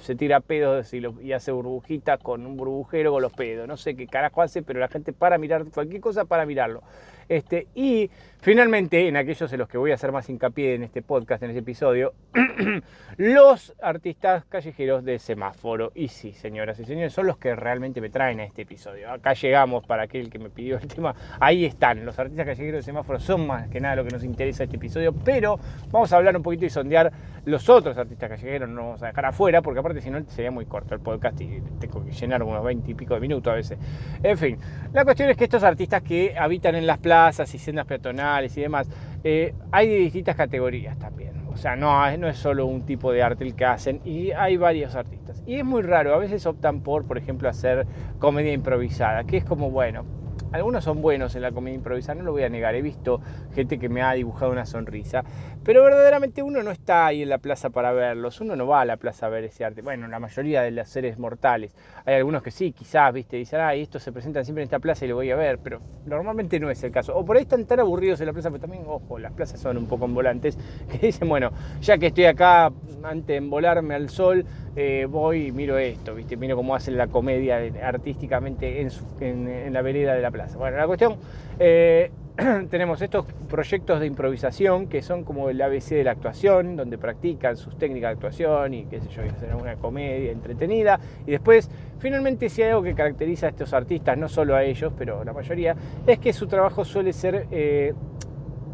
se 0.00 0.14
tira 0.14 0.40
pedos 0.40 0.94
y, 0.94 1.32
hace 1.34 1.52
burbujitas 1.52 2.18
con 2.20 2.46
un 2.46 2.56
burbujero 2.56 3.12
con 3.12 3.20
los 3.20 3.34
pedos, 3.34 3.68
no 3.68 3.76
sé 3.76 3.94
qué 3.94 4.06
carajo 4.06 4.40
hace, 4.40 4.62
pero 4.62 4.80
la 4.80 4.88
gente 4.88 5.12
para 5.12 5.36
mirar 5.36 5.66
cualquier 5.66 6.00
cosa 6.00 6.24
para 6.24 6.46
mirarlo. 6.46 6.82
Este, 7.28 7.66
y 7.74 8.10
finalmente, 8.40 9.08
en 9.08 9.16
aquellos 9.16 9.52
en 9.52 9.58
los 9.58 9.68
que 9.68 9.78
voy 9.78 9.90
a 9.90 9.94
hacer 9.94 10.12
más 10.12 10.28
hincapié 10.28 10.74
en 10.74 10.82
este 10.82 11.02
podcast, 11.02 11.42
en 11.42 11.50
este 11.50 11.60
episodio, 11.60 12.12
los 13.16 13.74
artistas 13.80 14.44
callejeros 14.44 15.04
de 15.04 15.18
semáforo. 15.18 15.92
Y 15.94 16.08
sí, 16.08 16.32
señoras 16.32 16.78
y 16.78 16.84
señores, 16.84 17.12
son 17.12 17.26
los 17.26 17.38
que 17.38 17.56
realmente 17.56 18.00
me 18.00 18.10
traen 18.10 18.40
a 18.40 18.44
este 18.44 18.62
episodio. 18.62 19.10
Acá 19.10 19.34
llegamos 19.34 19.86
para 19.86 20.04
aquel 20.04 20.30
que 20.30 20.38
me 20.38 20.50
pidió 20.50 20.78
el 20.78 20.86
tema. 20.86 21.14
Ahí 21.40 21.64
están, 21.64 22.04
los 22.04 22.18
artistas 22.18 22.46
callejeros 22.46 22.78
de 22.78 22.82
semáforo 22.82 23.18
son 23.18 23.46
más 23.46 23.68
que 23.68 23.80
nada 23.80 23.96
lo 23.96 24.04
que 24.04 24.10
nos 24.10 24.24
interesa 24.24 24.64
este 24.64 24.76
episodio, 24.76 25.12
pero 25.12 25.58
vamos 25.90 26.12
a 26.12 26.16
hablar 26.16 26.36
un 26.36 26.42
poquito 26.42 26.64
y 26.66 26.70
sondear 26.70 27.10
los 27.44 27.68
otros 27.68 27.96
artistas 27.96 28.28
callejeros, 28.28 28.68
no 28.68 28.82
vamos 28.82 29.02
a 29.02 29.06
dejar 29.06 29.24
afuera, 29.26 29.62
porque 29.62 29.80
aparte 29.80 30.00
si 30.00 30.10
no 30.10 30.22
sería 30.28 30.50
muy 30.50 30.66
corto 30.66 30.94
el 30.94 31.00
podcast 31.00 31.40
y 31.40 31.62
tengo 31.80 32.04
que 32.04 32.12
llenar 32.12 32.42
unos 32.42 32.62
20 32.62 32.90
y 32.90 32.94
pico 32.94 33.14
de 33.14 33.20
minutos 33.20 33.50
a 33.50 33.56
veces. 33.56 33.78
En 34.22 34.36
fin, 34.36 34.58
la 34.92 35.04
cuestión 35.04 35.30
es 35.30 35.36
que 35.36 35.44
estos 35.44 35.62
artistas 35.62 36.02
que 36.02 36.36
habitan 36.38 36.74
en 36.74 36.86
las 36.86 36.98
plazas 36.98 37.52
y 37.54 37.58
sendas 37.58 37.86
peatonales 37.86 38.27
y 38.56 38.60
demás, 38.60 38.88
eh, 39.24 39.54
hay 39.72 39.88
distintas 39.88 40.36
categorías 40.36 40.98
también. 40.98 41.32
O 41.52 41.56
sea, 41.56 41.74
no, 41.74 42.16
no 42.18 42.28
es 42.28 42.36
solo 42.36 42.66
un 42.66 42.82
tipo 42.82 43.10
de 43.10 43.22
arte 43.22 43.42
el 43.42 43.56
que 43.56 43.64
hacen 43.64 44.00
y 44.04 44.30
hay 44.30 44.56
varios 44.56 44.94
artistas. 44.94 45.42
Y 45.44 45.56
es 45.56 45.64
muy 45.64 45.82
raro, 45.82 46.14
a 46.14 46.18
veces 46.18 46.46
optan 46.46 46.82
por, 46.82 47.04
por 47.04 47.18
ejemplo, 47.18 47.48
hacer 47.48 47.86
comedia 48.20 48.52
improvisada, 48.52 49.24
que 49.24 49.38
es 49.38 49.44
como, 49.44 49.70
bueno, 49.70 50.04
algunos 50.52 50.84
son 50.84 51.02
buenos 51.02 51.34
en 51.34 51.42
la 51.42 51.52
comedia 51.52 51.74
improvisada, 51.74 52.18
no 52.18 52.24
lo 52.24 52.32
voy 52.32 52.42
a 52.42 52.48
negar, 52.48 52.74
he 52.74 52.82
visto 52.82 53.20
gente 53.54 53.78
que 53.78 53.88
me 53.88 54.02
ha 54.02 54.12
dibujado 54.12 54.50
una 54.52 54.66
sonrisa, 54.66 55.24
pero 55.64 55.82
verdaderamente 55.82 56.42
uno 56.42 56.62
no 56.62 56.70
está 56.70 57.06
ahí 57.06 57.22
en 57.22 57.28
la 57.28 57.38
plaza 57.38 57.70
para 57.70 57.92
verlos, 57.92 58.40
uno 58.40 58.56
no 58.56 58.66
va 58.66 58.80
a 58.80 58.84
la 58.84 58.96
plaza 58.96 59.26
a 59.26 59.28
ver 59.28 59.44
ese 59.44 59.64
arte, 59.64 59.82
bueno, 59.82 60.08
la 60.08 60.18
mayoría 60.18 60.62
de 60.62 60.70
los 60.70 60.88
seres 60.88 61.18
mortales, 61.18 61.74
hay 62.04 62.16
algunos 62.16 62.42
que 62.42 62.50
sí, 62.50 62.72
quizás, 62.72 63.12
viste, 63.12 63.36
dicen, 63.36 63.60
ah, 63.60 63.74
estos 63.74 64.02
se 64.02 64.12
presentan 64.12 64.44
siempre 64.44 64.62
en 64.62 64.66
esta 64.66 64.78
plaza 64.78 65.04
y 65.04 65.08
lo 65.08 65.16
voy 65.16 65.30
a 65.30 65.36
ver, 65.36 65.58
pero 65.58 65.80
normalmente 66.06 66.58
no 66.58 66.70
es 66.70 66.82
el 66.82 66.90
caso, 66.90 67.16
o 67.16 67.24
por 67.24 67.36
ahí 67.36 67.42
están 67.42 67.64
tan 67.66 67.80
aburridos 67.80 68.20
en 68.20 68.26
la 68.26 68.32
plaza, 68.32 68.50
pero 68.50 68.60
también, 68.60 68.84
ojo, 68.86 69.18
las 69.18 69.32
plazas 69.32 69.60
son 69.60 69.76
un 69.76 69.86
poco 69.86 70.08
volantes, 70.08 70.58
que 70.90 71.06
dicen, 71.06 71.28
bueno, 71.28 71.50
ya 71.80 71.98
que 71.98 72.08
estoy 72.08 72.24
acá, 72.24 72.72
antes 73.02 73.26
de 73.26 73.36
envolarme 73.36 73.94
al 73.94 74.08
sol, 74.08 74.44
eh, 74.76 75.06
voy 75.08 75.46
y 75.46 75.52
miro 75.52 75.76
esto, 75.78 76.14
¿viste? 76.14 76.36
miro 76.36 76.56
cómo 76.56 76.74
hacen 76.74 76.96
la 76.96 77.08
comedia 77.08 77.58
artísticamente 77.82 78.86
en, 79.20 79.72
la 79.72 79.82
vereda 79.82 80.14
de 80.14 80.22
la 80.22 80.30
plaza. 80.30 80.56
Bueno, 80.56 80.76
la 80.76 80.86
cuestión, 80.86 81.16
eh, 81.58 82.10
tenemos 82.70 83.02
estos 83.02 83.26
proyectos 83.48 83.98
de 83.98 84.06
improvisación 84.06 84.86
que 84.86 85.02
son 85.02 85.24
como 85.24 85.50
el 85.50 85.60
ABC 85.60 85.90
de 85.90 86.04
la 86.04 86.12
actuación, 86.12 86.76
donde 86.76 86.96
practican 86.96 87.56
sus 87.56 87.76
técnicas 87.76 88.10
de 88.10 88.12
actuación 88.14 88.74
y 88.74 88.84
qué 88.84 89.00
sé 89.00 89.08
yo, 89.08 89.22
hacen 89.22 89.54
una 89.54 89.74
comedia 89.74 90.30
entretenida. 90.30 91.00
Y 91.26 91.32
después, 91.32 91.68
finalmente, 91.98 92.48
si 92.48 92.62
hay 92.62 92.70
algo 92.70 92.84
que 92.84 92.94
caracteriza 92.94 93.46
a 93.46 93.48
estos 93.50 93.72
artistas, 93.72 94.16
no 94.16 94.28
solo 94.28 94.54
a 94.54 94.62
ellos, 94.62 94.92
pero 94.96 95.20
a 95.20 95.24
la 95.24 95.32
mayoría, 95.32 95.74
es 96.06 96.18
que 96.20 96.32
su 96.32 96.46
trabajo 96.46 96.84
suele 96.84 97.12
ser... 97.12 97.46
Eh, 97.50 97.92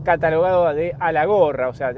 catalogado 0.04 0.72
de 0.74 0.94
a 0.98 1.12
la 1.12 1.24
gorra. 1.24 1.68
O 1.68 1.74
sea, 1.74 1.92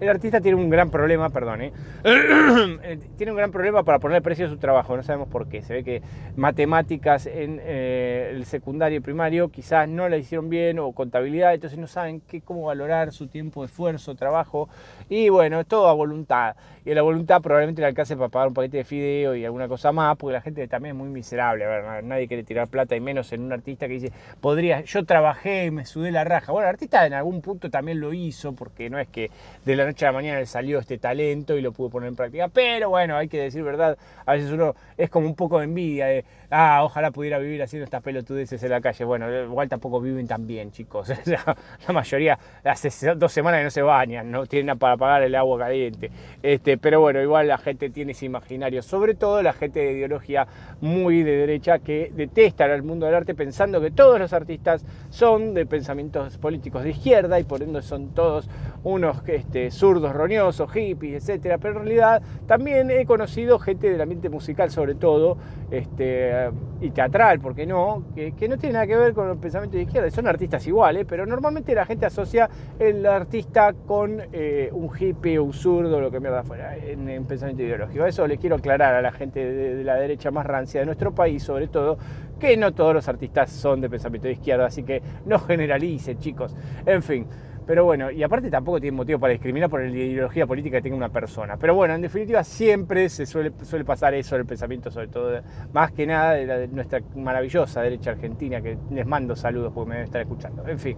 el 0.00 0.08
artista 0.08 0.40
tiene 0.40 0.56
un 0.56 0.68
gran 0.68 0.90
problema, 0.90 1.30
perdón, 1.30 1.62
¿eh? 1.62 1.72
Eh, 2.82 2.98
tiene 3.16 3.32
un 3.32 3.38
gran 3.38 3.50
problema 3.50 3.82
para 3.82 3.98
poner 3.98 4.22
precio 4.22 4.46
a 4.46 4.48
su 4.48 4.58
trabajo. 4.58 4.96
No 4.96 5.02
sabemos 5.02 5.28
por 5.28 5.48
qué. 5.48 5.62
Se 5.62 5.72
ve 5.72 5.84
que 5.84 6.02
matemáticas 6.36 7.26
en 7.26 7.60
eh, 7.62 8.32
el 8.34 8.44
secundario 8.44 8.98
y 8.98 9.00
primario 9.00 9.48
quizás 9.48 9.88
no 9.88 10.08
la 10.08 10.16
hicieron 10.16 10.48
bien 10.48 10.78
o 10.78 10.92
contabilidad, 10.92 11.54
entonces 11.54 11.78
no 11.78 11.86
saben 11.86 12.20
qué, 12.20 12.40
cómo 12.42 12.66
valorar 12.66 13.12
su 13.12 13.28
tiempo, 13.28 13.64
esfuerzo, 13.64 14.14
trabajo. 14.14 14.68
Y 15.08 15.28
bueno, 15.28 15.60
es 15.60 15.66
todo 15.66 15.88
a 15.88 15.92
voluntad. 15.92 16.56
Y 16.84 16.94
la 16.94 17.02
voluntad 17.02 17.42
probablemente 17.42 17.80
le 17.80 17.88
alcance 17.88 18.16
para 18.16 18.28
pagar 18.28 18.48
un 18.48 18.54
paquete 18.54 18.78
de 18.78 18.84
fideo 18.84 19.34
y 19.34 19.44
alguna 19.44 19.66
cosa 19.66 19.90
más, 19.92 20.16
porque 20.16 20.34
la 20.34 20.40
gente 20.40 20.68
también 20.68 20.94
es 20.94 20.98
muy 20.98 21.08
miserable. 21.08 21.64
A 21.64 21.68
ver, 21.68 22.04
nadie 22.04 22.28
quiere 22.28 22.44
tirar 22.44 22.68
plata 22.68 22.94
y 22.94 23.00
menos 23.00 23.32
en 23.32 23.42
un 23.42 23.52
artista 23.52 23.88
que 23.88 23.94
dice, 23.94 24.12
podría, 24.40 24.82
yo 24.82 25.04
trabajé 25.04 25.66
y 25.66 25.70
me 25.70 25.84
sudé 25.84 26.12
la 26.12 26.24
raja. 26.24 26.52
Bueno, 26.52 26.68
el 26.68 26.74
artista 26.74 27.04
en 27.06 27.14
algún 27.14 27.35
un 27.36 27.42
punto 27.42 27.70
también 27.70 28.00
lo 28.00 28.12
hizo, 28.12 28.54
porque 28.54 28.90
no 28.90 28.98
es 28.98 29.08
que 29.08 29.30
de 29.64 29.76
la 29.76 29.84
noche 29.84 30.06
a 30.06 30.08
la 30.08 30.12
mañana 30.12 30.40
le 30.40 30.46
salió 30.46 30.78
este 30.78 30.98
talento 30.98 31.56
y 31.56 31.60
lo 31.60 31.72
pudo 31.72 31.90
poner 31.90 32.08
en 32.08 32.16
práctica, 32.16 32.48
pero 32.48 32.90
bueno, 32.90 33.16
hay 33.16 33.28
que 33.28 33.40
decir 33.40 33.62
verdad, 33.62 33.96
a 34.24 34.32
veces 34.32 34.50
uno 34.50 34.74
es 34.96 35.10
como 35.10 35.26
un 35.26 35.34
poco 35.34 35.58
de 35.58 35.64
envidia 35.64 36.06
de, 36.06 36.24
ah, 36.50 36.80
ojalá 36.84 37.10
pudiera 37.10 37.38
vivir 37.38 37.62
haciendo 37.62 37.84
estas 37.84 38.02
pelotudeces 38.02 38.62
en 38.62 38.70
la 38.70 38.80
calle. 38.80 39.04
Bueno, 39.04 39.30
igual 39.30 39.68
tampoco 39.68 40.00
viven 40.00 40.26
tan 40.26 40.46
bien, 40.46 40.70
chicos. 40.72 41.12
la 41.26 41.92
mayoría 41.92 42.38
hace 42.64 43.14
dos 43.14 43.32
semanas 43.32 43.60
que 43.60 43.64
no 43.64 43.70
se 43.70 43.82
bañan, 43.82 44.30
no 44.30 44.46
tienen 44.46 44.78
para 44.78 44.96
pagar 44.96 45.22
el 45.22 45.34
agua 45.34 45.58
caliente. 45.58 46.10
Este, 46.42 46.78
pero 46.78 47.00
bueno, 47.00 47.20
igual 47.20 47.48
la 47.48 47.58
gente 47.58 47.90
tiene 47.90 48.12
ese 48.12 48.26
imaginario, 48.26 48.82
sobre 48.82 49.14
todo 49.14 49.42
la 49.42 49.52
gente 49.52 49.80
de 49.80 49.92
ideología 49.92 50.46
muy 50.80 51.22
de 51.22 51.36
derecha 51.36 51.78
que 51.78 52.10
detesta 52.14 52.66
el 52.66 52.82
mundo 52.82 53.06
del 53.06 53.14
arte 53.14 53.34
pensando 53.34 53.80
que 53.80 53.90
todos 53.90 54.18
los 54.18 54.32
artistas 54.32 54.84
son 55.10 55.54
de 55.54 55.66
pensamientos 55.66 56.38
políticos 56.38 56.84
de 56.84 56.90
izquierda 56.90 57.25
y 57.38 57.44
por 57.44 57.62
ende 57.62 57.82
son 57.82 58.08
todos 58.08 58.48
unos 58.84 59.16
este, 59.26 59.70
zurdos 59.70 60.14
roñosos, 60.14 60.70
hippies, 60.70 61.22
etcétera. 61.22 61.58
Pero 61.58 61.80
en 61.80 61.86
realidad 61.86 62.22
también 62.46 62.90
he 62.90 63.04
conocido 63.04 63.58
gente 63.58 63.90
del 63.90 64.00
ambiente 64.00 64.28
musical, 64.28 64.70
sobre 64.70 64.94
todo, 64.94 65.36
este, 65.70 66.50
y 66.80 66.90
teatral, 66.90 67.40
¿por 67.40 67.54
qué 67.54 67.66
no? 67.66 68.04
Que, 68.14 68.32
no 68.48 68.56
tiene 68.58 68.74
nada 68.74 68.86
que 68.86 68.96
ver 68.96 69.12
con 69.12 69.28
el 69.28 69.36
pensamiento 69.38 69.76
de 69.76 69.82
izquierda. 69.82 70.10
Son 70.10 70.28
artistas 70.28 70.64
iguales, 70.66 71.04
pero 71.08 71.26
normalmente 71.26 71.74
la 71.74 71.84
gente 71.84 72.06
asocia 72.06 72.48
el 72.78 73.04
artista 73.06 73.72
con 73.72 74.22
eh, 74.32 74.70
un 74.72 74.90
hippie 74.96 75.40
un 75.40 75.52
zurdo, 75.52 76.00
lo 76.00 76.10
que 76.10 76.20
mierda 76.20 76.44
fuera, 76.44 76.76
en, 76.76 77.08
en, 77.08 77.24
pensamiento 77.24 77.64
ideológico. 77.64 78.06
Eso 78.06 78.26
les 78.26 78.38
quiero 78.38 78.56
aclarar 78.56 78.94
a 78.94 79.02
la 79.02 79.10
gente 79.10 79.44
de 79.44 79.82
la 79.82 79.96
derecha 79.96 80.30
más 80.30 80.46
rancia 80.46 80.80
de 80.80 80.86
nuestro 80.86 81.12
país, 81.12 81.42
sobre 81.42 81.66
todo, 81.66 81.98
que 82.38 82.56
no 82.56 82.72
todos 82.72 82.94
los 82.94 83.08
artistas 83.08 83.50
son 83.50 83.80
de 83.80 83.88
pensamiento 83.88 84.28
de 84.28 84.34
izquierda, 84.34 84.66
así 84.66 84.82
que 84.82 85.02
no 85.24 85.38
generalicen, 85.38 86.18
chicos. 86.18 86.54
En 86.84 87.02
fin. 87.02 87.26
Pero 87.66 87.84
bueno, 87.84 88.12
y 88.12 88.22
aparte 88.22 88.48
tampoco 88.48 88.80
tiene 88.80 88.96
motivo 88.96 89.18
para 89.18 89.32
discriminar 89.32 89.68
por 89.68 89.82
la 89.82 89.88
ideología 89.88 90.46
política 90.46 90.78
que 90.78 90.82
tenga 90.82 90.96
una 90.96 91.08
persona. 91.08 91.56
Pero 91.56 91.74
bueno, 91.74 91.94
en 91.94 92.00
definitiva 92.00 92.44
siempre 92.44 93.08
se 93.08 93.26
suele, 93.26 93.52
suele 93.62 93.84
pasar 93.84 94.14
eso, 94.14 94.36
el 94.36 94.46
pensamiento 94.46 94.88
sobre 94.88 95.08
todo, 95.08 95.40
más 95.72 95.90
que 95.90 96.06
nada 96.06 96.34
de, 96.34 96.46
de 96.46 96.68
nuestra 96.68 97.00
maravillosa 97.16 97.82
derecha 97.82 98.12
argentina, 98.12 98.60
que 98.62 98.78
les 98.92 99.04
mando 99.04 99.34
saludos 99.34 99.72
porque 99.74 99.88
me 99.88 99.94
deben 99.96 100.04
estar 100.04 100.20
escuchando. 100.20 100.66
En 100.68 100.78
fin, 100.78 100.96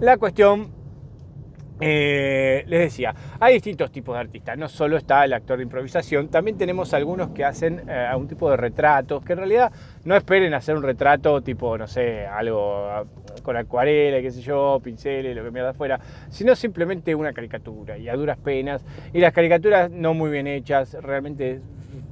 la 0.00 0.16
cuestión 0.16 0.81
eh, 1.84 2.64
les 2.68 2.80
decía, 2.80 3.12
hay 3.40 3.54
distintos 3.54 3.90
tipos 3.90 4.14
de 4.14 4.20
artistas, 4.20 4.56
no 4.56 4.68
solo 4.68 4.96
está 4.96 5.24
el 5.24 5.32
actor 5.32 5.56
de 5.56 5.64
improvisación, 5.64 6.28
también 6.28 6.56
tenemos 6.56 6.94
algunos 6.94 7.30
que 7.30 7.44
hacen 7.44 7.82
eh, 7.88 7.92
algún 7.92 8.28
tipo 8.28 8.48
de 8.48 8.56
retratos, 8.56 9.24
que 9.24 9.32
en 9.32 9.38
realidad 9.40 9.72
no 10.04 10.14
esperen 10.14 10.54
hacer 10.54 10.76
un 10.76 10.84
retrato 10.84 11.42
tipo, 11.42 11.76
no 11.76 11.88
sé, 11.88 12.24
algo 12.24 12.86
ah, 12.88 13.04
con 13.42 13.56
acuarela, 13.56 14.20
qué 14.20 14.30
sé 14.30 14.42
yo, 14.42 14.80
pinceles, 14.82 15.34
lo 15.34 15.42
que 15.42 15.50
mierda 15.50 15.74
fuera, 15.74 15.98
sino 16.30 16.54
simplemente 16.54 17.14
una 17.16 17.32
caricatura 17.32 17.98
y 17.98 18.08
a 18.08 18.14
duras 18.14 18.38
penas. 18.38 18.84
Y 19.12 19.18
las 19.18 19.32
caricaturas 19.32 19.90
no 19.90 20.14
muy 20.14 20.30
bien 20.30 20.46
hechas, 20.46 20.94
realmente 21.02 21.60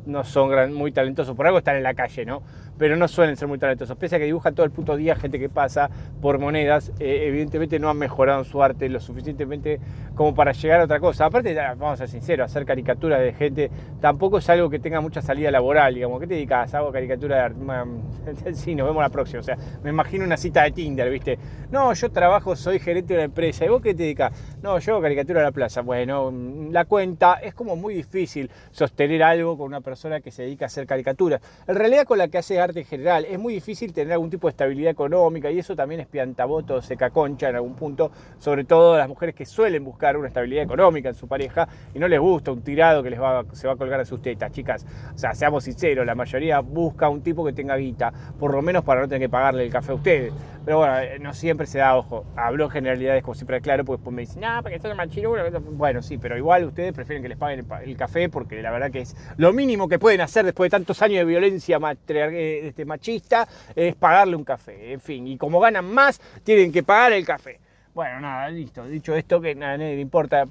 no 0.07 0.25
son 0.25 0.75
muy 0.75 0.91
talentosos, 0.91 1.37
por 1.37 1.47
algo 1.47 1.59
están 1.59 1.77
en 1.77 1.85
la 1.85 1.95
calle, 1.95 2.27
¿no? 2.27 2.43
Pero 2.81 2.97
no 2.97 3.09
suelen 3.09 3.37
ser 3.37 3.47
muy 3.47 3.59
talentosos. 3.59 3.95
Pese 3.99 4.17
a 4.17 4.19
que 4.19 4.25
dibujan 4.25 4.55
todo 4.55 4.65
el 4.65 4.73
puto 4.73 4.97
día 4.97 5.15
gente 5.15 5.39
que 5.39 5.51
pasa 5.51 5.91
por 6.23 6.39
monedas, 6.39 6.93
eh, 6.99 7.27
evidentemente 7.27 7.79
no 7.79 7.91
han 7.91 7.99
mejorado 7.99 8.43
su 8.43 8.63
arte 8.63 8.89
lo 8.89 9.01
suficientemente 9.01 9.79
como 10.15 10.35
para 10.35 10.53
llegar 10.53 10.81
a 10.81 10.85
otra 10.85 10.99
cosa. 10.99 11.27
Aparte, 11.27 11.55
vamos 11.55 11.93
a 11.93 11.97
ser 11.99 12.09
sinceros, 12.09 12.51
hacer 12.51 12.65
caricaturas 12.65 13.21
de 13.21 13.35
gente 13.35 13.71
tampoco 14.01 14.39
es 14.39 14.49
algo 14.49 14.71
que 14.71 14.79
tenga 14.79 15.03
mucha 15.03 15.21
salida 15.21 15.51
laboral, 15.51 15.95
digamos. 15.95 16.21
¿Qué 16.21 16.27
te 16.27 16.35
dedicas? 16.35 16.73
Hago 16.73 16.91
caricatura 16.91 17.51
de 17.51 18.55
sí, 18.55 18.75
nos 18.75 18.87
vemos 18.87 19.03
la 19.03 19.11
próxima. 19.11 19.41
O 19.41 19.43
sea, 19.43 19.59
me 19.83 19.91
imagino 19.91 20.25
una 20.25 20.39
cita 20.39 20.63
de 20.63 20.71
Tinder, 20.71 21.11
¿viste? 21.11 21.39
No, 21.71 21.93
yo 21.93 22.11
trabajo, 22.11 22.57
soy 22.57 22.79
gerente 22.79 23.13
de 23.13 23.19
una 23.19 23.25
empresa. 23.25 23.67
¿Y 23.67 23.69
vos 23.69 23.83
qué 23.83 23.93
te 23.93 24.05
dedicas? 24.05 24.33
No, 24.63 24.79
yo 24.79 24.95
hago 24.95 25.03
caricatura 25.03 25.41
de 25.41 25.47
la 25.47 25.53
plaza. 25.53 25.83
Bueno, 25.83 26.33
la 26.71 26.87
cuenta 26.87 27.35
es 27.43 27.53
como 27.53 27.77
muy 27.77 27.93
difícil 27.93 28.51
sostener 28.71 29.23
algo 29.23 29.59
con 29.59 29.67
una 29.67 29.83
persona 29.83 30.23
que 30.23 30.31
se 30.31 30.45
dedica 30.45 30.65
a 30.65 30.69
hacer 30.69 30.87
caricaturas. 30.87 31.43
En 31.67 31.75
realidad, 31.75 32.05
con 32.05 32.17
la 32.17 32.29
que 32.29 32.39
hace 32.39 32.59
en 32.77 32.85
general. 32.85 33.25
Es 33.25 33.39
muy 33.39 33.55
difícil 33.55 33.93
tener 33.93 34.13
algún 34.13 34.31
tipo 34.31 34.47
de 34.47 34.51
estabilidad 34.51 34.93
económica 34.93 35.51
y 35.51 35.59
eso 35.59 35.75
también 35.75 36.01
es 36.01 36.07
piantaboto, 36.07 36.81
seca 36.83 37.11
concha 37.11 37.49
en 37.49 37.57
algún 37.57 37.75
punto, 37.75 38.11
sobre 38.39 38.65
todo 38.65 38.97
las 38.97 39.09
mujeres 39.09 39.35
que 39.35 39.47
suelen 39.47 39.85
buscar 39.85 40.17
una 40.17 40.29
estabilidad 40.29 40.65
económica 40.65 41.09
en 41.09 41.15
su 41.15 41.29
pareja 41.29 41.69
y 41.95 41.99
no 41.99 42.09
les 42.09 42.21
gusta 42.21 42.53
un 42.53 42.63
tirado 42.63 43.03
que 43.03 43.11
les 43.11 43.21
va, 43.21 43.45
se 43.53 43.67
va 43.67 43.75
a 43.75 43.77
colgar 43.77 44.01
a 44.01 44.05
sus 44.05 44.23
tetas, 44.23 44.53
chicas. 44.53 44.87
O 45.15 45.19
sea, 45.19 45.35
seamos 45.35 45.65
sinceros, 45.65 46.07
la 46.07 46.15
mayoría 46.15 46.61
busca 46.61 47.09
un 47.09 47.23
tipo 47.23 47.45
que 47.45 47.53
tenga 47.53 47.77
guita, 47.77 48.13
por 48.39 48.53
lo 48.53 48.63
menos 48.63 48.85
para 48.85 49.01
no 49.01 49.09
tener 49.09 49.21
que 49.21 49.29
pagarle 49.29 49.65
el 49.65 49.71
café 49.71 49.93
a 49.93 49.95
ustedes. 49.95 50.33
Pero 50.65 50.79
bueno, 50.79 50.99
eh, 50.99 51.19
no 51.19 51.33
siempre 51.33 51.67
se 51.67 51.79
da 51.79 51.97
ojo. 51.97 52.25
Hablo 52.37 52.65
en 52.65 52.71
generalidades 52.71 53.23
como 53.23 53.35
siempre 53.35 53.61
claro, 53.61 53.85
porque 53.85 53.99
después 53.99 54.15
me 54.15 54.23
dicen, 54.23 54.43
no, 54.43 54.63
porque 54.63 54.77
estás 54.77 54.95
machirulo. 54.95 55.43
Bueno, 55.73 56.03
sí, 56.03 56.19
pero 56.19 56.37
igual 56.37 56.65
ustedes 56.65 56.93
prefieren 56.93 57.23
que 57.23 57.29
les 57.29 57.39
paguen 57.39 57.67
el, 57.85 57.97
café 57.97 58.29
porque 58.29 58.63
la 58.63 58.71
verdad 58.71 58.91
que 58.91 59.01
es 59.01 59.17
lo 59.37 59.53
mínimo 59.53 59.89
que 59.89 59.99
pueden 59.99 60.21
hacer 60.21 60.45
después 60.45 60.71
de 60.71 60.77
tantos 60.77 61.03
años 61.03 61.19
de 61.19 61.25
violencia 61.25 61.79
eh, 62.09 62.60
este, 62.69 62.85
machista, 62.85 63.47
es 63.75 63.95
pagarle 63.95 64.37
un 64.37 64.45
café. 64.45 64.93
En 64.93 65.01
fin, 65.01 65.27
y 65.27 65.37
como 65.37 65.61
ganan 65.61 65.85
más, 65.87 66.21
tienen 66.45 66.73
que 66.73 66.83
pagar 66.83 67.13
el 67.13 67.25
café. 67.25 67.61
Bueno, 67.93 68.21
nada, 68.21 68.49
listo. 68.49 68.87
Dicho 68.87 69.15
esto, 69.15 69.41
que 69.41 69.55
nada, 69.55 69.77
nadie 69.77 69.97
le 69.97 70.01
importa. 70.01 70.47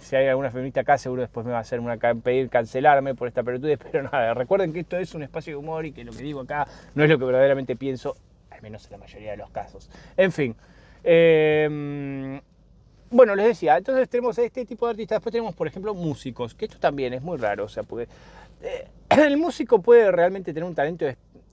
si 0.00 0.16
hay 0.16 0.28
alguna 0.28 0.50
feminista 0.50 0.82
acá, 0.82 0.98
seguro 0.98 1.22
después 1.22 1.46
me 1.46 1.52
va 1.52 1.58
a 1.58 1.62
hacer 1.62 1.80
una 1.80 1.96
pedir 1.96 2.50
cancelarme 2.50 3.14
por 3.14 3.28
esta 3.28 3.42
pelotudez. 3.42 3.78
Pero 3.90 4.04
nada, 4.04 4.34
recuerden 4.34 4.72
que 4.72 4.80
esto 4.80 4.98
es 4.98 5.14
un 5.14 5.22
espacio 5.22 5.52
de 5.52 5.56
humor 5.56 5.86
y 5.86 5.92
que 5.92 6.04
lo 6.04 6.12
que 6.12 6.22
digo 6.22 6.40
acá 6.40 6.66
no 6.94 7.04
es 7.04 7.10
lo 7.10 7.18
que 7.18 7.24
verdaderamente 7.24 7.74
pienso 7.74 8.14
menos 8.64 8.86
en 8.86 8.92
la 8.92 8.98
mayoría 8.98 9.30
de 9.32 9.36
los 9.36 9.50
casos. 9.50 9.90
En 10.16 10.32
fin. 10.32 10.56
Em, 11.02 12.40
bueno, 13.10 13.36
les 13.36 13.46
decía, 13.46 13.76
entonces 13.76 14.08
tenemos 14.08 14.38
este 14.38 14.64
tipo 14.64 14.86
de 14.86 14.90
artistas, 14.92 15.16
después 15.16 15.32
tenemos, 15.32 15.54
por 15.54 15.66
ejemplo, 15.66 15.94
músicos, 15.94 16.54
que 16.54 16.64
esto 16.64 16.78
también 16.78 17.12
es 17.12 17.22
muy 17.22 17.36
raro, 17.36 17.64
o 17.64 17.68
sea, 17.68 17.82
porque 17.82 18.08
eh, 18.62 18.88
el 19.10 19.36
músico 19.36 19.80
puede 19.82 20.10
realmente 20.10 20.52
tener 20.52 20.66
un 20.66 20.74
talento 20.74 21.04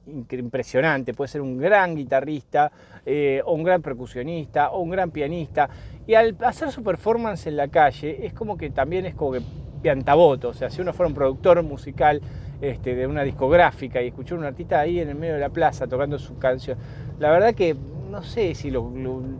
impresionante, 0.07 1.13
puede 1.13 1.27
ser 1.27 1.41
un 1.41 1.57
gran 1.57 1.95
guitarrista, 1.95 2.71
eh, 3.05 3.41
o 3.45 3.53
un 3.53 3.63
gran 3.63 3.81
percusionista, 3.81 4.71
o 4.71 4.81
un 4.81 4.89
gran 4.89 5.11
pianista, 5.11 5.69
y 6.07 6.13
al 6.13 6.35
hacer 6.41 6.71
su 6.71 6.83
performance 6.83 7.47
en 7.47 7.57
la 7.57 7.67
calle, 7.67 8.25
es 8.25 8.33
como 8.33 8.57
que 8.57 8.69
también 8.69 9.05
es 9.05 9.15
como 9.15 9.33
que 9.33 9.41
piantaboto, 9.81 10.49
o 10.49 10.53
sea, 10.53 10.69
si 10.69 10.81
uno 10.81 10.93
fuera 10.93 11.07
un 11.07 11.15
productor 11.15 11.61
musical, 11.63 12.21
este, 12.61 12.95
de 12.95 13.07
una 13.07 13.23
discográfica 13.23 14.01
y 14.01 14.07
escuchar 14.09 14.37
a 14.37 14.41
un 14.41 14.45
artista 14.45 14.79
ahí 14.79 14.99
en 14.99 15.09
el 15.09 15.15
medio 15.15 15.33
de 15.33 15.39
la 15.39 15.49
plaza 15.49 15.87
tocando 15.87 16.19
su 16.19 16.37
canción, 16.37 16.77
la 17.19 17.31
verdad 17.31 17.55
que 17.55 17.75
no 18.11 18.21
sé 18.21 18.53
si 18.53 18.69
lo, 18.69 18.91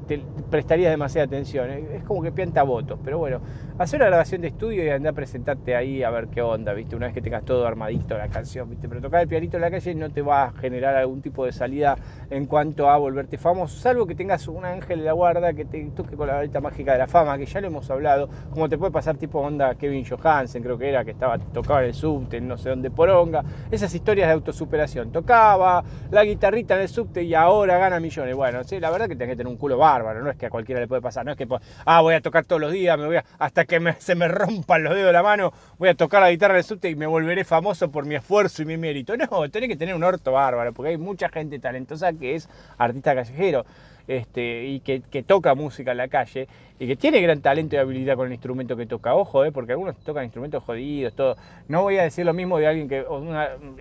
te 0.08 0.24
prestarías 0.50 0.90
demasiada 0.90 1.26
atención. 1.26 1.70
Es 1.70 2.04
como 2.04 2.24
que 2.24 2.32
pianta 2.32 2.64
votos. 2.64 2.98
Pero 3.04 3.20
bueno, 3.20 3.42
hacer 3.82 4.00
una 4.00 4.08
grabación 4.08 4.42
de 4.42 4.50
estudio 4.50 4.84
y 4.86 4.90
andar 4.90 5.14
a 5.14 5.16
presentarte 5.16 5.76
ahí 5.76 6.04
a 6.04 6.12
ver 6.12 6.28
qué 6.28 6.42
onda, 6.42 6.74
¿viste? 6.74 6.96
Una 6.96 7.08
vez 7.08 7.16
que 7.16 7.22
tengas 7.22 7.44
todo 7.44 7.66
armadito 7.66 8.16
la 8.16 8.28
canción, 8.28 8.70
¿viste? 8.70 8.88
Pero 8.88 9.02
tocar 9.02 9.22
el 9.22 9.28
pianito 9.28 9.58
en 9.58 9.62
la 9.62 9.72
calle 9.72 9.96
no 9.96 10.12
te 10.12 10.22
va 10.22 10.44
a 10.44 10.52
generar 10.52 10.96
algún 10.96 11.22
tipo 11.22 11.46
de 11.46 11.52
salida 11.52 11.98
en 12.30 12.46
cuanto 12.46 12.90
a 12.90 12.98
volverte 12.98 13.40
famoso, 13.40 13.80
salvo 13.80 14.06
que 14.06 14.14
tengas 14.14 14.48
un 14.48 14.66
ángel 14.66 15.00
de 15.00 15.06
la 15.06 15.14
guarda 15.14 15.54
que 15.54 15.66
te 15.66 15.84
toque 15.96 16.16
con 16.16 16.28
la 16.28 16.36
varita 16.36 16.62
mágica 16.62 16.94
de 16.94 17.00
la 17.00 17.08
fama, 17.08 17.38
que 17.38 17.46
ya 17.46 17.60
lo 17.60 17.68
hemos 17.68 17.90
hablado, 17.90 18.30
como 18.52 18.70
te 18.70 18.78
puede 18.78 18.92
pasar 18.92 19.18
tipo 19.18 19.40
onda 19.40 19.74
Kevin 19.76 20.06
Johansen, 20.06 20.62
creo 20.62 20.78
que 20.78 20.88
era, 20.88 21.04
que 21.04 21.12
estaba 21.12 21.40
tocaba 21.40 21.82
en 21.82 21.88
el 21.88 21.94
subte, 21.96 22.40
no 22.40 22.58
sé 22.58 22.70
dónde 22.70 22.92
poronga. 22.92 23.44
Esas 23.72 23.94
historias 23.96 24.28
de 24.28 24.34
autosuperación. 24.34 25.12
Tocaba 25.12 25.84
la 26.12 26.24
guitarrita 26.24 26.76
en 26.76 26.82
el 26.82 26.90
subte 26.90 27.24
y 27.24 27.34
ahora 27.34 27.78
gana 27.78 28.00
millones. 28.00 28.36
Bueno, 28.36 28.62
la 28.70 28.92
verdad 28.92 29.08
que 29.08 29.16
tenés 29.16 29.34
que 29.34 29.38
tener 29.38 29.52
un 29.52 29.58
culo 29.58 29.78
bárbaro, 29.78 30.22
no 30.22 30.30
es 30.30 30.38
que 30.38 30.46
a 30.46 30.50
cualquiera 30.50 30.80
le 30.80 30.88
puede 30.88 31.02
pasar, 31.02 31.26
no 31.26 31.32
es 31.32 31.38
que, 31.38 31.48
ah, 31.86 32.02
voy 32.02 32.14
a 32.14 32.22
tocar 32.22 32.46
todos 32.46 32.62
los 32.62 32.72
días, 32.72 32.98
me 32.98 33.08
voy 33.08 33.18
hasta 33.40 33.66
que 33.80 33.96
se 34.00 34.16
me 34.16 34.28
rompan 34.28 34.84
los 34.84 34.94
dedos 34.94 35.08
de 35.08 35.14
la 35.14 35.24
mano, 35.24 35.54
voy 35.78 35.90
a 35.90 35.96
tocar 35.96 36.22
la 36.22 36.30
guitarra 36.30 36.56
de 36.56 36.64
subte 36.64 36.90
y 36.90 36.96
me 36.96 37.08
volveré 37.08 37.44
famoso 37.44 37.90
por 37.90 38.06
mi 38.06 38.16
esfuerzo 38.16 38.62
y 38.62 38.66
mi 38.66 38.78
mérito. 38.78 39.16
No, 39.18 39.50
tenés 39.50 39.70
que 39.70 39.76
tener 39.78 39.96
un 39.96 40.04
orto 40.04 40.34
bárbaro, 40.34 40.74
porque 40.74 40.90
hay 40.90 40.98
mucha 40.98 41.30
gente 41.30 41.58
talentosa 41.60 42.12
que 42.14 42.36
es 42.36 42.50
artista 42.78 43.16
callejero. 43.16 43.66
Este, 44.08 44.66
y 44.66 44.80
que, 44.82 45.00
toca 45.24 45.54
música 45.56 45.92
en 45.92 45.98
la 45.98 46.08
calle 46.08 46.48
y 46.80 46.88
que 46.88 46.96
tiene 46.96 47.22
gran 47.22 47.40
talento 47.40 47.76
y 47.76 47.80
habilidad 47.80 48.16
con 48.16 48.28
el 48.28 48.34
instrumento 48.34 48.76
que 48.76 48.86
toca. 48.86 49.16
Ojo, 49.16 49.46
eh, 49.46 49.52
porque 49.52 49.72
algunos 49.74 49.96
tocan 49.98 50.26
instrumentos 50.26 50.64
jodidos, 50.64 51.14
todo. 51.14 51.38
No 51.70 51.84
voy 51.84 51.98
a 51.98 52.04
decir 52.04 52.26
lo 52.26 52.34
mismo 52.34 52.58
de 52.58 52.68
alguien 52.68 52.90
que 52.90 53.06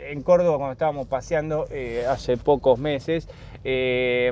en 0.09 0.23
Córdoba 0.23 0.59
cuando 0.59 0.73
estábamos 0.73 1.09
paseando 1.09 1.67
eh, 1.71 2.05
hace 2.09 2.37
pocos 2.37 2.79
meses. 2.79 3.29
Eh, 3.65 4.31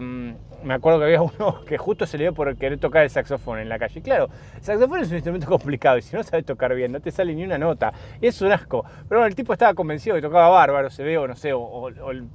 me 0.62 0.75
acuerdo 0.75 0.99
que 0.99 1.05
había 1.07 1.23
uno 1.38 1.65
que 1.65 1.79
justo 1.79 2.07
se 2.07 2.19
le 2.19 2.25
dio 2.25 2.35
por 2.35 2.57
querer 2.57 2.79
tocar 2.79 3.05
el 3.05 3.11
saxofón 3.11 3.59
en 3.59 3.69
la 3.69 3.79
calle. 3.79 4.00
Claro, 4.03 4.29
el 4.57 4.62
saxofón 4.62 5.00
es 5.00 5.09
un 5.09 5.15
instrumento 5.15 5.47
complicado 5.49 5.99
y 5.99 6.03
si 6.03 6.17
no 6.17 6.23
sabes 6.23 6.45
tocar 6.45 6.75
bien, 6.75 6.93
no 6.93 7.00
te 7.00 7.11
sale 7.11 7.35
ni 7.35 7.45
una 7.45 7.59
nota. 7.59 7.93
Y 8.21 8.27
es 8.27 8.41
un 8.43 8.53
asco. 8.53 8.85
Pero 9.09 9.21
bueno, 9.21 9.27
el 9.27 9.35
tipo 9.35 9.53
estaba 9.53 9.75
convencido 9.75 10.17
que 10.17 10.23
tocaba 10.23 10.49
bárbaro, 10.49 10.91
se 10.91 11.03
ve, 11.03 11.19
o 11.19 11.27
no 11.27 11.37
sé, 11.37 11.53
o, 11.53 11.88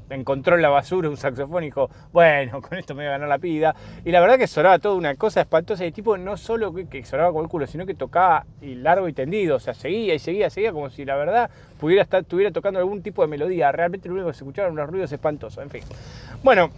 encontró 0.09 0.55
en 0.55 0.61
la 0.61 0.69
basura 0.69 1.09
un 1.09 1.17
saxofón 1.17 1.63
y 1.63 1.67
dijo, 1.67 1.89
bueno, 2.11 2.61
con 2.67 2.77
esto 2.77 2.95
me 2.95 3.03
voy 3.03 3.09
a 3.09 3.11
ganar 3.11 3.29
la 3.29 3.39
pida. 3.39 3.75
Y 4.05 4.11
la 4.11 4.21
verdad 4.21 4.37
que 4.37 4.47
sonaba 4.47 4.79
toda 4.79 4.95
una 4.95 5.15
cosa 5.15 5.41
espantosa. 5.41 5.83
Y 5.83 5.87
el 5.87 5.93
tipo 5.93 6.17
no 6.17 6.37
solo 6.37 6.73
que, 6.73 7.03
sonaba 7.03 7.31
con 7.31 7.43
el 7.43 7.49
culo, 7.49 7.67
sino 7.67 7.85
que 7.85 7.93
tocaba 7.93 8.45
largo 8.61 9.07
y 9.07 9.13
tendido. 9.13 9.57
O 9.57 9.59
sea, 9.59 9.73
seguía 9.73 10.13
y 10.13 10.19
seguía, 10.19 10.49
seguía 10.49 10.71
como 10.71 10.89
si 10.89 11.05
la 11.05 11.15
verdad 11.15 11.49
pudiera 11.79 12.03
estar, 12.03 12.21
estuviera 12.21 12.51
tocando 12.51 12.79
algún 12.79 13.01
tipo 13.01 13.21
de 13.21 13.27
melodía. 13.27 13.71
Realmente 13.71 14.07
lo 14.07 14.15
único 14.15 14.29
que 14.29 14.33
se 14.33 14.43
escuchaban 14.43 14.71
unos 14.71 14.89
ruidos 14.89 15.11
espantosos. 15.11 15.63
En 15.63 15.69
fin. 15.69 15.83
Bueno. 16.43 16.69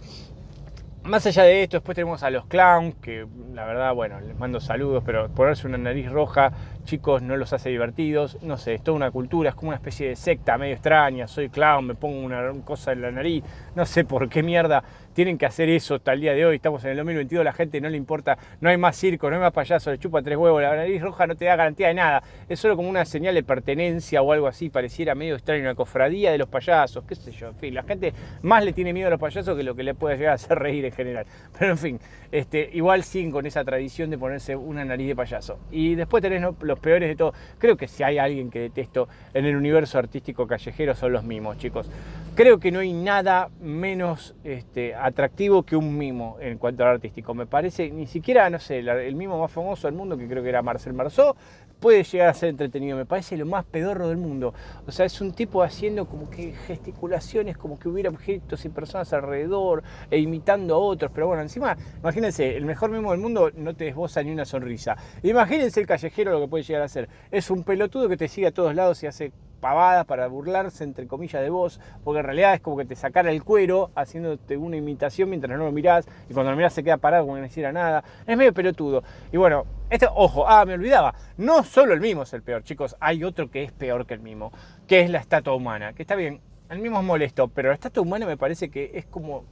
Más 1.06 1.26
allá 1.26 1.44
de 1.44 1.62
esto, 1.62 1.76
después 1.78 1.94
tenemos 1.94 2.22
a 2.22 2.30
los 2.30 2.46
clowns, 2.46 2.94
que 2.96 3.26
la 3.54 3.64
verdad, 3.64 3.94
bueno, 3.94 4.20
les 4.20 4.38
mando 4.38 4.60
saludos, 4.60 5.02
pero 5.06 5.28
ponerse 5.28 5.66
una 5.66 5.78
nariz 5.78 6.10
roja, 6.10 6.52
chicos, 6.86 7.20
no 7.20 7.36
los 7.36 7.52
hace 7.52 7.68
divertidos. 7.68 8.38
No 8.42 8.56
sé, 8.56 8.74
es 8.74 8.82
toda 8.82 8.96
una 8.96 9.10
cultura, 9.10 9.50
es 9.50 9.56
como 9.56 9.68
una 9.68 9.76
especie 9.76 10.08
de 10.08 10.16
secta 10.16 10.56
medio 10.56 10.74
extraña. 10.74 11.28
Soy 11.28 11.50
clown, 11.50 11.86
me 11.86 11.94
pongo 11.94 12.20
una 12.20 12.50
cosa 12.64 12.92
en 12.92 13.02
la 13.02 13.10
nariz. 13.10 13.44
No 13.74 13.84
sé 13.84 14.04
por 14.04 14.28
qué 14.30 14.42
mierda 14.42 14.82
tienen 15.16 15.38
que 15.38 15.46
hacer 15.46 15.70
eso 15.70 15.94
hasta 15.94 16.12
el 16.12 16.20
día 16.20 16.34
de 16.34 16.44
hoy. 16.44 16.56
Estamos 16.56 16.84
en 16.84 16.90
el 16.90 16.98
2022, 16.98 17.42
la 17.42 17.54
gente 17.54 17.80
no 17.80 17.88
le 17.88 17.96
importa, 17.96 18.36
no 18.60 18.68
hay 18.68 18.76
más 18.76 18.96
circo, 18.96 19.30
no 19.30 19.36
hay 19.36 19.40
más 19.40 19.52
payaso, 19.52 19.90
le 19.90 19.98
chupa 19.98 20.20
tres 20.20 20.36
huevos. 20.36 20.60
La 20.60 20.76
nariz 20.76 21.00
roja 21.00 21.26
no 21.26 21.34
te 21.34 21.46
da 21.46 21.56
garantía 21.56 21.88
de 21.88 21.94
nada. 21.94 22.22
Es 22.50 22.60
solo 22.60 22.76
como 22.76 22.90
una 22.90 23.06
señal 23.06 23.34
de 23.34 23.42
pertenencia 23.42 24.20
o 24.20 24.30
algo 24.30 24.46
así. 24.46 24.68
Pareciera 24.68 25.14
medio 25.14 25.34
extraño, 25.34 25.62
una 25.62 25.74
cofradía 25.74 26.32
de 26.32 26.38
los 26.38 26.48
payasos, 26.48 27.02
qué 27.04 27.14
sé 27.14 27.32
yo. 27.32 27.48
En 27.48 27.56
fin, 27.56 27.74
la 27.74 27.82
gente 27.82 28.12
más 28.42 28.62
le 28.62 28.74
tiene 28.74 28.92
miedo 28.92 29.08
a 29.08 29.10
los 29.10 29.18
payasos 29.18 29.56
que 29.56 29.62
lo 29.62 29.74
que 29.74 29.84
le 29.84 29.94
puede 29.94 30.18
llegar 30.18 30.32
a 30.32 30.34
hacer 30.34 30.58
reír 30.58 30.84
en 30.84 30.92
general. 30.92 31.24
Pero 31.58 31.72
en 31.72 31.78
fin, 31.78 32.00
este, 32.30 32.68
igual 32.74 33.02
siguen 33.02 33.30
con 33.30 33.46
esa 33.46 33.64
tradición 33.64 34.10
de 34.10 34.18
ponerse 34.18 34.54
una 34.54 34.84
nariz 34.84 35.08
de 35.08 35.16
payaso. 35.16 35.58
Y 35.70 35.94
después 35.94 36.22
tenés 36.22 36.42
los 36.60 36.75
peores 36.78 37.08
de 37.08 37.16
todo. 37.16 37.32
Creo 37.58 37.76
que 37.76 37.88
si 37.88 38.02
hay 38.02 38.18
alguien 38.18 38.50
que 38.50 38.60
detesto 38.60 39.08
en 39.34 39.44
el 39.44 39.56
universo 39.56 39.98
artístico 39.98 40.46
callejero 40.46 40.94
son 40.94 41.12
los 41.12 41.24
mimos, 41.24 41.58
chicos. 41.58 41.90
Creo 42.34 42.58
que 42.58 42.70
no 42.70 42.80
hay 42.80 42.92
nada 42.92 43.48
menos 43.60 44.34
este, 44.44 44.94
atractivo 44.94 45.62
que 45.62 45.74
un 45.74 45.96
mimo 45.96 46.36
en 46.40 46.58
cuanto 46.58 46.84
al 46.84 46.90
artístico. 46.90 47.34
Me 47.34 47.46
parece, 47.46 47.90
ni 47.90 48.06
siquiera, 48.06 48.50
no 48.50 48.58
sé, 48.58 48.80
el 48.80 49.14
mimo 49.14 49.40
más 49.40 49.50
famoso 49.50 49.86
del 49.86 49.94
mundo, 49.94 50.18
que 50.18 50.28
creo 50.28 50.42
que 50.42 50.50
era 50.50 50.60
Marcel 50.60 50.92
Marceau, 50.92 51.34
puede 51.80 52.04
llegar 52.04 52.28
a 52.28 52.34
ser 52.34 52.50
entretenido. 52.50 52.96
Me 52.96 53.06
parece 53.06 53.36
lo 53.36 53.46
más 53.46 53.64
pedorro 53.64 54.08
del 54.08 54.16
mundo. 54.16 54.54
O 54.86 54.92
sea, 54.92 55.06
es 55.06 55.20
un 55.20 55.32
tipo 55.32 55.62
haciendo 55.62 56.06
como 56.06 56.30
que 56.30 56.52
gesticulaciones, 56.66 57.56
como 57.56 57.78
que 57.78 57.88
hubiera 57.88 58.10
objetos 58.10 58.64
y 58.64 58.68
personas 58.68 59.12
alrededor, 59.12 59.82
e 60.10 60.18
imitando 60.18 60.74
a 60.74 60.78
otros. 60.78 61.10
Pero 61.14 61.28
bueno, 61.28 61.42
encima, 61.42 61.76
imagínense, 62.00 62.56
el 62.56 62.64
mejor 62.64 62.90
mimo 62.90 63.10
del 63.10 63.20
mundo 63.20 63.50
no 63.54 63.74
te 63.74 63.88
esboza 63.88 64.22
ni 64.22 64.30
una 64.30 64.44
sonrisa. 64.44 64.96
Imagínense 65.22 65.80
el 65.80 65.86
callejero 65.86 66.32
lo 66.32 66.40
que 66.40 66.48
puede 66.48 66.64
llegar 66.64 66.82
a 66.82 66.88
ser. 66.88 67.08
Es 67.30 67.50
un 67.50 67.62
pelotudo 67.64 68.08
que 68.08 68.16
te 68.16 68.28
sigue 68.28 68.48
a 68.48 68.52
todos 68.52 68.74
lados 68.74 69.02
y 69.02 69.06
hace 69.06 69.32
pavadas 69.60 70.06
para 70.06 70.26
burlarse, 70.28 70.84
entre 70.84 71.06
comillas, 71.06 71.42
de 71.42 71.50
vos, 71.50 71.80
porque 72.04 72.20
en 72.20 72.26
realidad 72.26 72.54
es 72.54 72.60
como 72.60 72.76
que 72.76 72.84
te 72.84 72.96
sacara 72.96 73.30
el 73.30 73.42
cuero 73.42 73.90
haciéndote 73.94 74.56
una 74.56 74.76
imitación 74.76 75.28
mientras 75.28 75.56
no 75.56 75.64
lo 75.64 75.72
mirás, 75.72 76.06
y 76.28 76.34
cuando 76.34 76.50
lo 76.50 76.56
mirás 76.56 76.72
se 76.72 76.84
queda 76.84 76.96
parado 76.96 77.24
como 77.24 77.34
que 77.34 77.40
no 77.40 77.46
hiciera 77.46 77.72
nada. 77.72 78.04
Es 78.26 78.36
medio 78.36 78.52
pelotudo. 78.52 79.02
Y 79.32 79.36
bueno, 79.36 79.64
este, 79.90 80.06
ojo, 80.14 80.48
ah, 80.48 80.64
me 80.64 80.74
olvidaba, 80.74 81.14
no 81.36 81.62
solo 81.64 81.94
el 81.94 82.00
mimo 82.00 82.22
es 82.22 82.32
el 82.32 82.42
peor, 82.42 82.62
chicos, 82.62 82.96
hay 83.00 83.24
otro 83.24 83.50
que 83.50 83.62
es 83.62 83.72
peor 83.72 84.06
que 84.06 84.14
el 84.14 84.20
mimo, 84.20 84.52
que 84.86 85.00
es 85.00 85.10
la 85.10 85.18
estatua 85.18 85.54
humana, 85.54 85.92
que 85.92 86.02
está 86.02 86.14
bien, 86.14 86.40
el 86.68 86.78
mimo 86.80 86.98
es 86.98 87.04
molesto, 87.04 87.48
pero 87.48 87.68
la 87.68 87.74
estatua 87.74 88.02
humana 88.02 88.26
me 88.26 88.36
parece 88.36 88.68
que 88.68 88.90
es 88.94 89.06
como 89.06 89.44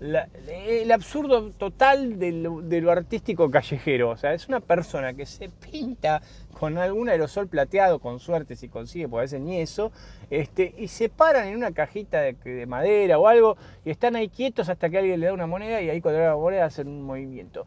el 0.00 0.92
absurdo 0.92 1.50
total 1.50 2.18
de 2.18 2.32
lo, 2.32 2.90
artístico 2.90 3.50
callejero. 3.50 4.10
O 4.10 4.16
sea, 4.16 4.32
es 4.32 4.48
una 4.48 4.60
persona 4.60 5.14
que 5.14 5.26
se 5.26 5.48
pinta 5.48 6.22
con 6.58 6.76
algún 6.76 7.08
aerosol 7.08 7.46
plateado, 7.46 8.00
con 8.00 8.18
suerte 8.18 8.56
si 8.56 8.68
consigue, 8.68 9.08
porque 9.08 9.20
a 9.20 9.22
veces 9.22 9.40
ni 9.40 9.60
eso, 9.60 9.92
este, 10.28 10.74
y 10.76 10.88
se 10.88 11.08
paran 11.08 11.46
en 11.48 11.56
una 11.56 11.70
cajita 11.72 12.20
de, 12.20 12.66
madera 12.66 13.18
o 13.18 13.28
algo 13.28 13.56
y 13.84 13.90
están 13.90 14.16
ahí 14.16 14.28
quietos 14.28 14.68
hasta 14.68 14.90
que 14.90 14.98
alguien 14.98 15.20
le 15.20 15.26
da 15.26 15.32
una 15.32 15.46
moneda 15.46 15.80
y 15.80 15.88
ahí 15.88 16.00
cuando 16.00 16.18
le 16.18 16.24
da 16.24 16.30
la 16.32 16.36
moneda 16.36 16.64
hacen 16.64 16.88
un 16.88 17.02
movimiento. 17.02 17.64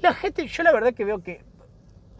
La 0.00 0.14
gente, 0.14 0.46
yo 0.46 0.62
la 0.62 0.72
verdad 0.72 0.94
que 0.94 1.04
veo 1.04 1.20
que 1.20 1.40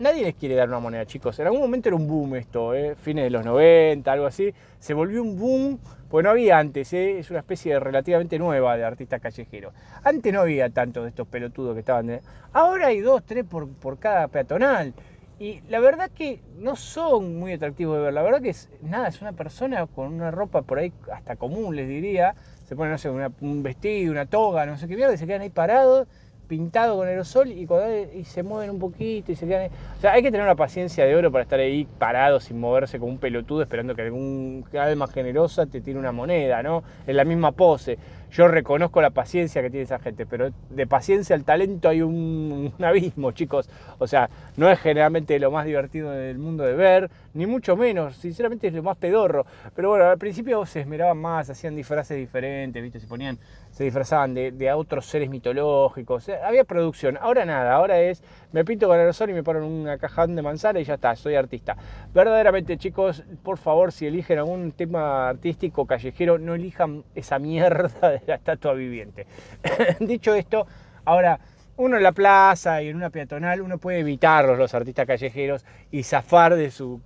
nadie 0.01 0.25
les 0.25 0.35
quiere 0.35 0.57
dar 0.57 0.69
una 0.69 0.81
moneda, 0.81 1.07
chicos. 1.07 1.39
En 1.39 1.47
algún 1.47 1.61
momento 1.61 1.89
era 1.89 1.95
un 1.95 2.09
boom 2.09 2.35
esto, 2.35 2.75
¿eh? 2.75 2.97
fines 2.97 3.23
de 3.23 3.31
los 3.31 3.45
90, 3.45 4.11
algo 4.11 4.27
así. 4.27 4.53
Se 4.81 4.95
volvió 4.95 5.23
un 5.23 5.39
boom, 5.39 5.79
pues 6.11 6.25
no 6.25 6.31
había 6.31 6.59
antes, 6.59 6.93
¿eh? 6.95 7.21
es 7.21 7.31
una 7.31 7.39
especie 7.39 7.75
de 7.75 7.81
relativamente 7.81 8.41
nueva 8.41 8.77
de 8.77 8.83
artistas 8.83 9.21
callejeros. 9.21 9.73
Antes 10.03 10.33
no 10.33 10.41
había 10.41 10.69
tanto 10.71 11.05
de 11.05 11.11
estos 11.11 11.29
pelotudos 11.29 11.75
que 11.75 11.81
estaban. 11.81 12.11
¿eh? 12.11 12.21
Ahora 12.53 12.89
hay 12.89 12.99
dos, 12.99 13.23
tres 13.25 13.45
por, 13.45 13.69
por 13.69 14.01
cada 14.01 14.27
peatonal. 14.27 14.95
Y 15.41 15.61
la 15.69 15.79
verdad 15.79 16.11
que 16.11 16.41
no 16.57 16.75
son 16.75 17.39
muy 17.39 17.53
atractivos 17.53 17.97
de 17.97 18.03
ver. 18.05 18.13
La 18.13 18.23
verdad 18.23 18.43
que 18.43 18.51
es 18.51 18.69
nada, 18.83 19.09
es 19.09 19.21
una 19.23 19.33
persona 19.33 19.87
con 19.87 20.13
una 20.13 20.31
ropa 20.31 20.63
por 20.63 20.79
ahí 20.79 20.93
hasta 21.13 21.37
común, 21.37 21.77
les 21.77 21.89
diría. 21.89 22.35
Se 22.65 22.75
pone, 22.75 22.91
no 22.91 22.99
sé, 22.99 23.09
un 23.09 23.63
vestido, 23.63 24.11
una 24.13 24.27
toga, 24.27 24.67
no 24.67 24.77
sé 24.77 24.89
qué 24.89 24.97
mierda, 24.97 25.15
y 25.15 25.19
se 25.19 25.27
quedan 25.27 25.43
ahí 25.43 25.51
parados 25.51 26.09
pintado 26.49 26.97
con 26.97 27.07
aerosol 27.07 27.53
y, 27.53 27.69
y 28.15 28.25
se 28.25 28.43
mueven 28.43 28.71
un 28.71 28.79
poquito 28.79 29.31
y 29.31 29.37
se 29.37 29.47
quedan... 29.47 29.71
O 29.99 30.01
sea, 30.01 30.13
hay 30.15 30.23
que 30.23 30.31
tener 30.31 30.45
una 30.45 30.57
paciencia 30.57 31.05
de 31.05 31.15
oro 31.15 31.31
para 31.31 31.43
estar 31.43 31.61
ahí 31.61 31.87
parado 31.99 32.41
sin 32.41 32.59
moverse 32.59 32.99
como 32.99 33.13
un 33.13 33.19
pelotudo 33.19 33.63
esperando 33.63 33.95
que 33.95 34.03
algún 34.03 34.65
alma 34.81 35.07
generosa 35.07 35.67
te 35.67 35.81
tire 35.81 35.99
una 35.99 36.11
moneda, 36.11 36.63
¿no? 36.63 36.83
En 37.07 37.17
la 37.17 37.25
misma 37.25 37.53
pose. 37.53 37.99
Yo 38.31 38.47
reconozco 38.47 39.01
la 39.01 39.11
paciencia 39.11 39.63
que 39.63 39.71
tiene 39.71 39.85
esa 39.85 39.99
gente, 39.99 40.27
pero 40.27 40.51
de 40.69 40.87
paciencia 40.87 41.35
al 41.35 41.45
talento 41.45 41.89
hay 41.89 42.03
un, 42.03 42.73
abismo, 42.79 43.33
chicos. 43.33 43.71
O 43.99 44.07
sea, 44.07 44.29
no 44.57 44.71
es 44.71 44.79
generalmente 44.79 45.39
lo 45.39 45.51
más 45.51 45.65
divertido 45.65 46.11
del 46.11 46.39
mundo 46.39 46.65
de 46.65 46.75
ver, 46.75 47.11
ni 47.33 47.47
mucho 47.47 47.77
menos, 47.77 48.17
sinceramente 48.17 48.69
es 48.69 48.75
lo 48.75 48.83
más 48.83 48.99
pedorro. 48.99 49.47
Pero 49.75 49.91
bueno, 49.91 50.05
al 50.05 50.19
principio 50.19 50.65
se 50.67 50.81
esmeraban 50.81 51.17
más, 51.17 51.49
hacían 51.49 51.75
disfraces 51.75 52.17
diferentes, 52.19 52.83
¿viste? 52.83 53.01
Se 53.01 53.07
ponían, 53.07 53.39
se 53.71 53.85
disfrazaban 53.85 54.35
de, 54.35 54.73
otros 54.73 55.07
seres 55.07 55.31
mitológicos, 55.31 56.29
había 56.29 56.65
producción. 56.65 57.17
Ahora 57.21 57.47
nada, 57.47 57.73
ahora 57.73 58.01
es, 58.01 58.23
me 58.53 58.65
pinto 58.65 58.87
con 58.87 58.99
aerosol 58.99 59.31
y 59.31 59.33
me 59.33 59.43
ponen 59.43 59.63
una 59.63 59.97
caja 59.97 60.27
de 60.27 60.43
manzana 60.43 60.81
y 60.81 60.85
ya 60.85 60.95
está, 60.95 61.17
soy 61.17 61.35
artista. 61.35 61.77
Verdaderamente, 62.13 62.77
chicos, 62.77 63.25
por 63.43 63.57
favor, 63.57 63.91
si 63.91 64.07
eligen 64.07 64.39
algún 64.39 64.73
tema 64.73 65.31
artístico 65.31 65.87
callejero, 65.87 66.39
no 66.39 66.55
elijan 66.55 67.05
esa 67.15 67.39
mierda 67.39 68.18
la 68.27 68.35
estatua 68.37 68.75
viviente. 68.75 69.27
Dicho 70.01 70.35
esto, 70.35 70.67
ahora 71.05 71.39
uno 71.79 71.97
en 71.97 72.03
la 72.03 72.13
plaza 72.13 72.83
y 72.83 72.89
en 72.89 72.97
una 72.97 73.09
peatonal, 73.09 73.61
uno 73.61 73.79
puede 73.79 74.01
evitarlos, 74.01 74.59
los 74.59 74.75
artistas 74.75 75.07
callejeros, 75.07 75.65
y 75.93 76.03
zafar 76.03 76.57
de 76.57 76.73
su, 76.73 77.01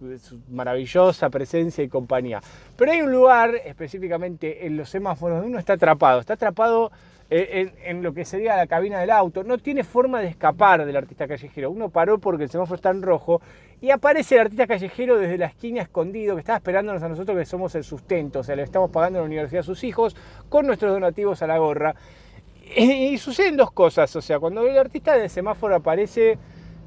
maravillosa 0.49 1.29
presencia 1.29 1.85
y 1.85 1.89
compañía. 1.89 2.41
Pero 2.77 2.93
hay 2.93 3.03
un 3.03 3.13
lugar, 3.13 3.55
específicamente 3.67 4.67
en 4.67 4.79
los 4.79 4.89
semáforos, 4.89 5.37
donde 5.37 5.51
uno 5.51 5.59
está 5.59 5.75
atrapado. 5.75 6.21
Está 6.21 6.35
atrapado 6.35 6.91
en, 7.33 7.73
en, 7.85 8.03
lo 8.03 8.13
que 8.13 8.25
sería 8.25 8.57
la 8.57 8.67
cabina 8.67 9.01
del 9.01 9.11
auto. 9.11 9.43
No 9.45 9.59
tiene 9.59 9.85
forma 9.85 10.21
de 10.21 10.29
escapar 10.29 10.85
del 10.85 10.97
artista 10.97 11.27
callejero. 11.27 11.71
Uno 11.71 11.89
paró 11.89 12.19
porque 12.19 12.45
el 12.45 12.51
semáforo 12.51 12.77
está 12.77 12.91
en 12.91 13.03
rojo 13.03 13.41
y 13.83 13.91
aparece 13.91 14.37
el 14.37 14.43
artista 14.43 14.69
callejero 14.69 15.19
desde 15.19 15.37
la 15.37 15.47
esquina 15.47 15.83
escondido 15.83 16.37
que 16.37 16.41
estaba 16.41 16.59
esperándonos 16.59 17.03
a 17.03 17.09
nosotros 17.09 17.37
que 17.37 17.45
somos 17.45 17.75
el 17.75 17.83
sustento, 17.83 18.39
o 18.39 18.45
sea, 18.45 18.55
le 18.55 18.63
estamos 18.63 18.93
pagando 18.93 19.19
a 19.19 19.23
la 19.23 19.27
universidad 19.27 19.61
a 19.61 19.65
sus 19.65 19.83
hijos 19.83 20.15
con 20.49 20.67
nuestros 20.67 20.93
donativos 20.93 21.43
a 21.43 21.49
la 21.49 21.59
gorra. 21.59 21.95
Y, 22.77 23.19
suceden 23.19 23.57
dos 23.57 23.73
cosas, 23.73 24.15
o 24.15 24.23
sea, 24.23 24.39
cuando 24.39 24.65
el 24.67 24.79
artista 24.79 25.17
del 25.17 25.29
semáforo 25.29 25.75
aparece, 25.75 26.39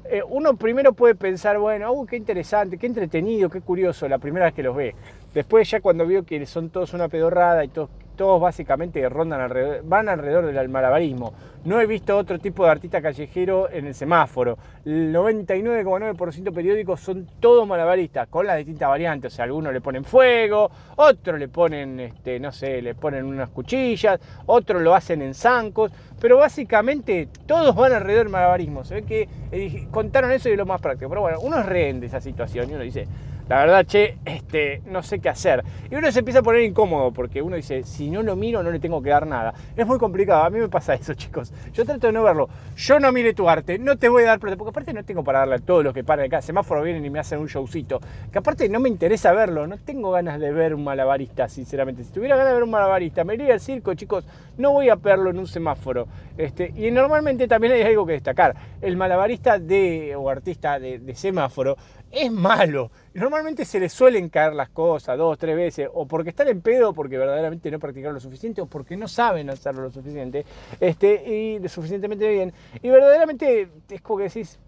eh, 0.06 0.22
uno 0.26 0.56
primero 0.56 0.94
puede 0.94 1.14
pensar, 1.14 1.58
bueno, 1.58 2.06
qué 2.08 2.16
interesante, 2.16 2.78
qué 2.78 2.86
entretenido, 2.86 3.50
qué 3.50 3.60
curioso, 3.60 4.08
la 4.08 4.18
primera 4.18 4.46
vez 4.46 4.54
que 4.54 4.62
los 4.62 4.74
ve. 4.74 4.94
Después 5.34 5.70
ya 5.70 5.80
cuando 5.80 6.06
vio 6.06 6.24
que 6.24 6.44
son 6.46 6.70
todos 6.70 6.94
una 6.94 7.08
pedorrada 7.08 7.62
y 7.62 7.68
todos 7.68 7.90
todos 8.16 8.40
básicamente 8.40 9.06
rondan 9.08 9.40
alrededor, 9.40 9.82
van 9.84 10.08
alrededor 10.08 10.52
del 10.52 10.68
malabarismo. 10.68 11.32
No 11.64 11.80
he 11.80 11.86
visto 11.86 12.16
otro 12.16 12.38
tipo 12.38 12.64
de 12.64 12.70
artista 12.70 13.02
callejero 13.02 13.68
en 13.70 13.86
el 13.86 13.94
semáforo. 13.94 14.56
El 14.84 15.12
99,9% 15.12 16.52
periódicos 16.52 17.00
son 17.00 17.26
todos 17.40 17.66
malabaristas, 17.66 18.28
con 18.28 18.46
las 18.46 18.56
distintas 18.58 18.88
variantes. 18.88 19.32
O 19.32 19.36
sea, 19.36 19.44
algunos 19.44 19.72
le 19.72 19.80
ponen 19.80 20.04
fuego, 20.04 20.70
otros 20.96 21.38
le 21.38 21.48
ponen, 21.48 21.98
este, 22.00 22.38
no 22.38 22.52
sé, 22.52 22.80
le 22.82 22.94
ponen 22.94 23.24
unas 23.24 23.48
cuchillas, 23.50 24.20
otros 24.46 24.80
lo 24.80 24.94
hacen 24.94 25.22
en 25.22 25.34
zancos, 25.34 25.90
pero 26.20 26.36
básicamente 26.38 27.28
todos 27.46 27.74
van 27.74 27.92
alrededor 27.92 28.24
del 28.24 28.32
malabarismo. 28.32 28.84
Se 28.84 28.94
ve 28.94 29.02
que 29.02 29.28
eh, 29.50 29.88
contaron 29.90 30.30
eso 30.30 30.48
y 30.48 30.52
es 30.52 30.58
lo 30.58 30.66
más 30.66 30.80
práctico. 30.80 31.08
Pero 31.08 31.22
bueno, 31.22 31.40
uno 31.40 31.58
es 31.58 31.66
rehén 31.66 32.00
de 32.00 32.06
esa 32.06 32.20
situación 32.20 32.70
y 32.70 32.74
uno 32.74 32.82
dice, 32.82 33.06
la 33.48 33.58
verdad, 33.58 33.86
che, 33.86 34.18
este, 34.24 34.82
no 34.86 35.04
sé 35.04 35.20
qué 35.20 35.28
hacer. 35.28 35.62
Y 35.88 35.94
uno 35.94 36.10
se 36.10 36.18
empieza 36.18 36.40
a 36.40 36.42
poner 36.42 36.62
incómodo 36.62 37.12
porque 37.12 37.40
uno 37.40 37.54
dice, 37.54 37.84
si 37.84 38.10
no 38.10 38.22
lo 38.24 38.34
miro 38.34 38.62
no 38.64 38.72
le 38.72 38.80
tengo 38.80 39.00
que 39.00 39.10
dar 39.10 39.24
nada. 39.24 39.54
Es 39.76 39.86
muy 39.86 39.98
complicado, 39.98 40.42
a 40.42 40.50
mí 40.50 40.58
me 40.58 40.68
pasa 40.68 40.94
eso, 40.94 41.14
chicos. 41.14 41.52
Yo 41.72 41.84
trato 41.84 42.08
de 42.08 42.12
no 42.12 42.24
verlo. 42.24 42.48
Yo 42.74 42.98
no 42.98 43.12
mire 43.12 43.34
tu 43.34 43.48
arte, 43.48 43.78
no 43.78 43.96
te 43.96 44.08
voy 44.08 44.24
a 44.24 44.26
dar 44.26 44.40
plata, 44.40 44.56
porque 44.56 44.70
aparte 44.70 44.92
no 44.92 45.04
tengo 45.04 45.22
para 45.22 45.40
darle 45.40 45.54
a 45.56 45.58
todos 45.58 45.84
los 45.84 45.94
que 45.94 46.02
paran 46.02 46.26
acá. 46.26 46.42
Semáforo 46.42 46.82
vienen 46.82 47.04
y 47.04 47.10
me 47.10 47.20
hacen 47.20 47.38
un 47.38 47.46
showcito. 47.46 48.00
Que 48.32 48.38
aparte 48.38 48.68
no 48.68 48.80
me 48.80 48.88
interesa 48.88 49.32
verlo, 49.32 49.68
no 49.68 49.78
tengo 49.78 50.10
ganas 50.10 50.40
de 50.40 50.50
ver 50.50 50.74
un 50.74 50.82
malabarista, 50.82 51.48
sinceramente. 51.48 52.02
Si 52.02 52.10
tuviera 52.10 52.34
ganas 52.34 52.50
de 52.50 52.54
ver 52.54 52.64
un 52.64 52.70
malabarista, 52.70 53.22
me 53.22 53.34
iría 53.34 53.54
al 53.54 53.60
circo, 53.60 53.94
chicos. 53.94 54.24
No 54.58 54.72
voy 54.72 54.88
a 54.88 54.96
verlo 54.96 55.30
en 55.30 55.38
un 55.38 55.46
semáforo. 55.46 56.08
Este, 56.36 56.72
y 56.74 56.90
normalmente 56.90 57.46
también 57.46 57.74
hay 57.74 57.82
algo 57.82 58.06
que 58.06 58.14
destacar. 58.14 58.56
El 58.80 58.96
malabarista 58.96 59.60
de, 59.60 60.16
o 60.16 60.28
artista 60.28 60.80
de, 60.80 60.98
de 60.98 61.14
semáforo 61.14 61.76
es 62.16 62.32
malo. 62.32 62.90
Normalmente 63.14 63.64
se 63.64 63.78
les 63.78 63.92
suelen 63.92 64.28
caer 64.28 64.54
las 64.54 64.70
cosas 64.70 65.18
dos, 65.18 65.38
tres 65.38 65.54
veces, 65.54 65.88
o 65.92 66.06
porque 66.06 66.30
están 66.30 66.48
en 66.48 66.60
pedo, 66.62 66.92
porque 66.92 67.18
verdaderamente 67.18 67.70
no 67.70 67.78
practicaron 67.78 68.14
lo 68.14 68.20
suficiente, 68.20 68.60
o 68.60 68.66
porque 68.66 68.96
no 68.96 69.06
saben 69.06 69.50
hacerlo 69.50 69.82
lo 69.82 69.90
suficiente, 69.90 70.44
este, 70.80 71.22
y 71.28 71.58
lo 71.58 71.68
suficientemente 71.68 72.28
bien. 72.28 72.52
Y 72.82 72.88
verdaderamente 72.88 73.68
es 73.90 74.00
como 74.00 74.18
que 74.18 74.24
decís, 74.24 74.58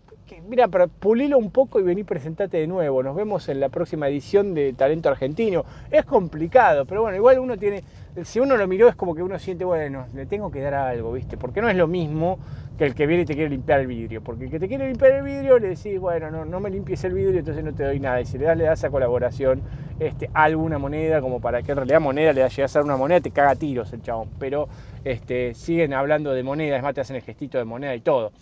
mira, 0.46 0.68
para 0.68 0.86
pulirlo 0.86 1.38
un 1.38 1.50
poco 1.50 1.80
y 1.80 1.82
venir 1.82 2.04
presentate 2.04 2.58
de 2.58 2.66
nuevo. 2.66 3.02
Nos 3.02 3.16
vemos 3.16 3.48
en 3.48 3.60
la 3.60 3.68
próxima 3.68 4.08
edición 4.08 4.54
de 4.54 4.72
Talento 4.74 5.08
Argentino. 5.08 5.64
Es 5.90 6.04
complicado, 6.04 6.84
pero 6.84 7.02
bueno, 7.02 7.16
igual 7.16 7.38
uno 7.38 7.56
tiene 7.56 7.82
si 8.24 8.40
uno 8.40 8.56
lo 8.56 8.66
miró 8.66 8.88
es 8.88 8.94
como 8.94 9.14
que 9.14 9.22
uno 9.22 9.38
siente, 9.38 9.64
bueno, 9.64 10.06
le 10.14 10.26
tengo 10.26 10.50
que 10.50 10.60
dar 10.60 10.74
algo, 10.74 11.12
¿viste? 11.12 11.36
Porque 11.36 11.60
no 11.60 11.68
es 11.68 11.76
lo 11.76 11.86
mismo 11.86 12.38
que 12.76 12.84
el 12.86 12.94
que 12.94 13.06
viene 13.06 13.24
y 13.24 13.26
te 13.26 13.34
quiere 13.34 13.50
limpiar 13.50 13.80
el 13.80 13.86
vidrio. 13.86 14.22
Porque 14.22 14.44
el 14.44 14.50
que 14.50 14.58
te 14.58 14.68
quiere 14.68 14.86
limpiar 14.86 15.12
el 15.12 15.22
vidrio 15.22 15.58
le 15.58 15.68
decís, 15.68 15.98
bueno, 15.98 16.30
no, 16.30 16.44
no 16.44 16.60
me 16.60 16.70
limpies 16.70 17.02
el 17.04 17.12
vidrio, 17.12 17.40
entonces 17.40 17.64
no 17.64 17.74
te 17.74 17.84
doy 17.84 17.98
nada. 17.98 18.20
Y 18.20 18.24
si 18.24 18.38
le 18.38 18.44
das, 18.44 18.56
le 18.56 18.64
das 18.64 18.84
a 18.84 18.90
colaboración 18.90 19.62
este, 19.98 20.30
alguna 20.32 20.78
moneda, 20.78 21.20
como 21.20 21.40
para 21.40 21.62
que 21.62 21.72
en 21.72 21.76
realidad 21.76 22.00
moneda 22.00 22.32
le 22.32 22.40
da 22.40 22.48
llegar 22.48 22.64
a 22.66 22.68
ser 22.68 22.82
una 22.82 22.96
moneda, 22.96 23.20
te 23.20 23.30
caga 23.30 23.54
tiros 23.56 23.92
el 23.92 24.02
chabón. 24.02 24.30
Pero 24.38 24.68
este, 25.04 25.54
siguen 25.54 25.92
hablando 25.92 26.32
de 26.32 26.42
moneda, 26.42 26.76
es 26.76 26.82
más, 26.82 26.94
te 26.94 27.00
hacen 27.00 27.16
el 27.16 27.22
gestito 27.22 27.58
de 27.58 27.64
moneda 27.64 27.94
y 27.94 28.00
todo. 28.00 28.32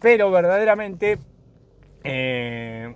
Pero 0.00 0.30
verdaderamente 0.30 1.18
eh, 2.04 2.94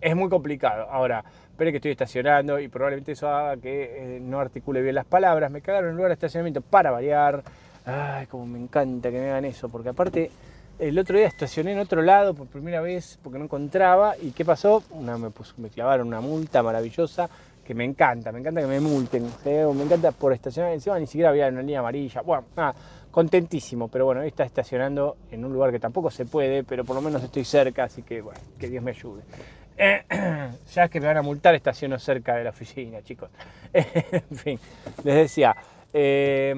es 0.00 0.16
muy 0.16 0.28
complicado. 0.28 0.88
Ahora, 0.90 1.24
espere 1.52 1.70
que 1.70 1.76
estoy 1.76 1.92
estacionando 1.92 2.58
y 2.58 2.68
probablemente 2.68 3.12
eso 3.12 3.28
haga 3.28 3.56
que 3.58 4.16
eh, 4.16 4.20
no 4.20 4.40
articule 4.40 4.82
bien 4.82 4.94
las 4.94 5.04
palabras. 5.04 5.50
Me 5.50 5.60
cagaron 5.60 5.90
en 5.90 5.96
lugar 5.96 6.08
de 6.08 6.14
estacionamiento 6.14 6.62
para 6.62 6.90
variar. 6.90 7.42
Ay, 7.84 8.26
como 8.26 8.46
me 8.46 8.58
encanta 8.58 9.10
que 9.10 9.18
me 9.18 9.30
hagan 9.30 9.44
eso, 9.44 9.68
porque 9.68 9.90
aparte 9.90 10.30
el 10.78 10.98
otro 10.98 11.18
día 11.18 11.26
estacioné 11.26 11.72
en 11.72 11.78
otro 11.78 12.00
lado 12.00 12.34
por 12.34 12.46
primera 12.46 12.80
vez 12.80 13.18
porque 13.22 13.38
no 13.38 13.44
encontraba 13.44 14.14
y 14.20 14.30
¿qué 14.30 14.44
pasó? 14.44 14.82
Una, 14.90 15.18
me, 15.18 15.30
clavaron 15.68 16.08
una 16.08 16.20
multa 16.20 16.62
maravillosa 16.62 17.28
que 17.64 17.74
me 17.74 17.84
encanta, 17.84 18.32
me 18.32 18.40
encanta 18.40 18.60
que 18.62 18.66
me 18.66 18.80
multen, 18.80 19.24
me 19.44 19.82
encanta 19.82 20.10
por 20.10 20.32
estacionar 20.32 20.72
encima, 20.72 20.98
ni 20.98 21.06
siquiera 21.06 21.28
había 21.28 21.46
una 21.48 21.60
línea 21.60 21.78
amarilla, 21.78 22.22
bueno, 22.22 22.46
nada, 22.56 22.74
contentísimo, 23.12 23.86
pero 23.86 24.06
bueno, 24.06 24.22
está 24.22 24.42
estacionando 24.42 25.16
en 25.30 25.44
un 25.44 25.52
lugar 25.52 25.70
que 25.70 25.78
tampoco 25.78 26.10
se 26.10 26.24
puede, 26.24 26.64
pero 26.64 26.84
por 26.84 26.96
lo 26.96 27.02
menos 27.02 27.22
estoy 27.22 27.44
cerca, 27.44 27.84
así 27.84 28.02
que 28.02 28.20
bueno, 28.20 28.40
que 28.58 28.68
Dios 28.68 28.82
me 28.82 28.90
ayude. 28.90 29.22
ya 30.72 30.88
que 30.88 31.00
me 31.00 31.06
van 31.06 31.16
a 31.16 31.22
multar, 31.22 31.54
estaciono 31.54 31.98
cerca 31.98 32.36
de 32.36 32.44
la 32.44 32.50
oficina, 32.50 33.02
chicos. 33.02 33.30
en 33.72 34.36
fin, 34.36 34.58
les 35.04 35.14
decía. 35.14 35.56
Eh, 35.92 36.52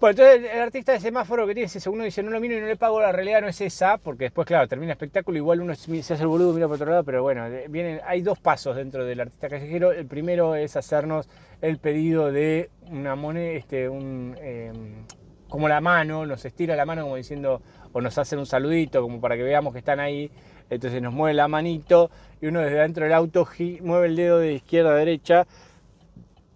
bueno, 0.00 0.12
entonces 0.12 0.52
el 0.54 0.60
artista 0.60 0.92
de 0.92 1.00
semáforo 1.00 1.44
que 1.44 1.54
tiene 1.54 1.66
ese 1.66 1.90
uno 1.90 2.04
dice, 2.04 2.22
no 2.22 2.30
lo 2.30 2.38
miro 2.38 2.56
y 2.56 2.60
no 2.60 2.68
le 2.68 2.76
pago, 2.76 3.00
la 3.00 3.10
realidad 3.10 3.40
no 3.40 3.48
es 3.48 3.60
esa, 3.60 3.98
porque 3.98 4.26
después, 4.26 4.46
claro, 4.46 4.68
termina 4.68 4.92
el 4.92 4.96
espectáculo, 4.96 5.36
igual 5.38 5.60
uno 5.60 5.74
se 5.74 5.98
hace 5.98 6.22
el 6.22 6.28
boludo, 6.28 6.52
mira 6.52 6.68
por 6.68 6.76
otro 6.76 6.88
lado, 6.88 7.02
pero 7.02 7.24
bueno, 7.24 7.48
vienen, 7.68 8.00
hay 8.06 8.22
dos 8.22 8.38
pasos 8.38 8.76
dentro 8.76 9.04
del 9.04 9.18
artista 9.18 9.48
callejero. 9.48 9.90
El 9.90 10.06
primero 10.06 10.54
es 10.54 10.76
hacernos 10.76 11.28
el 11.60 11.78
pedido 11.78 12.30
de 12.30 12.70
una 12.92 13.16
moneda, 13.16 13.58
este, 13.58 13.88
un, 13.88 14.36
em, 14.40 15.04
como 15.48 15.68
la 15.68 15.80
mano, 15.80 16.24
nos 16.26 16.44
estira 16.44 16.76
la 16.76 16.86
mano 16.86 17.02
como 17.02 17.16
diciendo, 17.16 17.60
o 17.92 18.00
nos 18.00 18.16
hacen 18.18 18.38
un 18.38 18.46
saludito, 18.46 19.02
como 19.02 19.20
para 19.20 19.36
que 19.36 19.42
veamos 19.42 19.72
que 19.72 19.80
están 19.80 19.98
ahí, 19.98 20.30
entonces 20.70 21.02
nos 21.02 21.12
mueve 21.12 21.34
la 21.34 21.48
manito 21.48 22.10
y 22.40 22.46
uno 22.46 22.60
desde 22.60 22.78
dentro 22.78 23.04
del 23.04 23.12
auto 23.12 23.48
mueve 23.82 24.06
el 24.06 24.16
dedo 24.16 24.38
de 24.38 24.54
izquierda 24.54 24.90
a 24.90 24.94
derecha, 24.94 25.46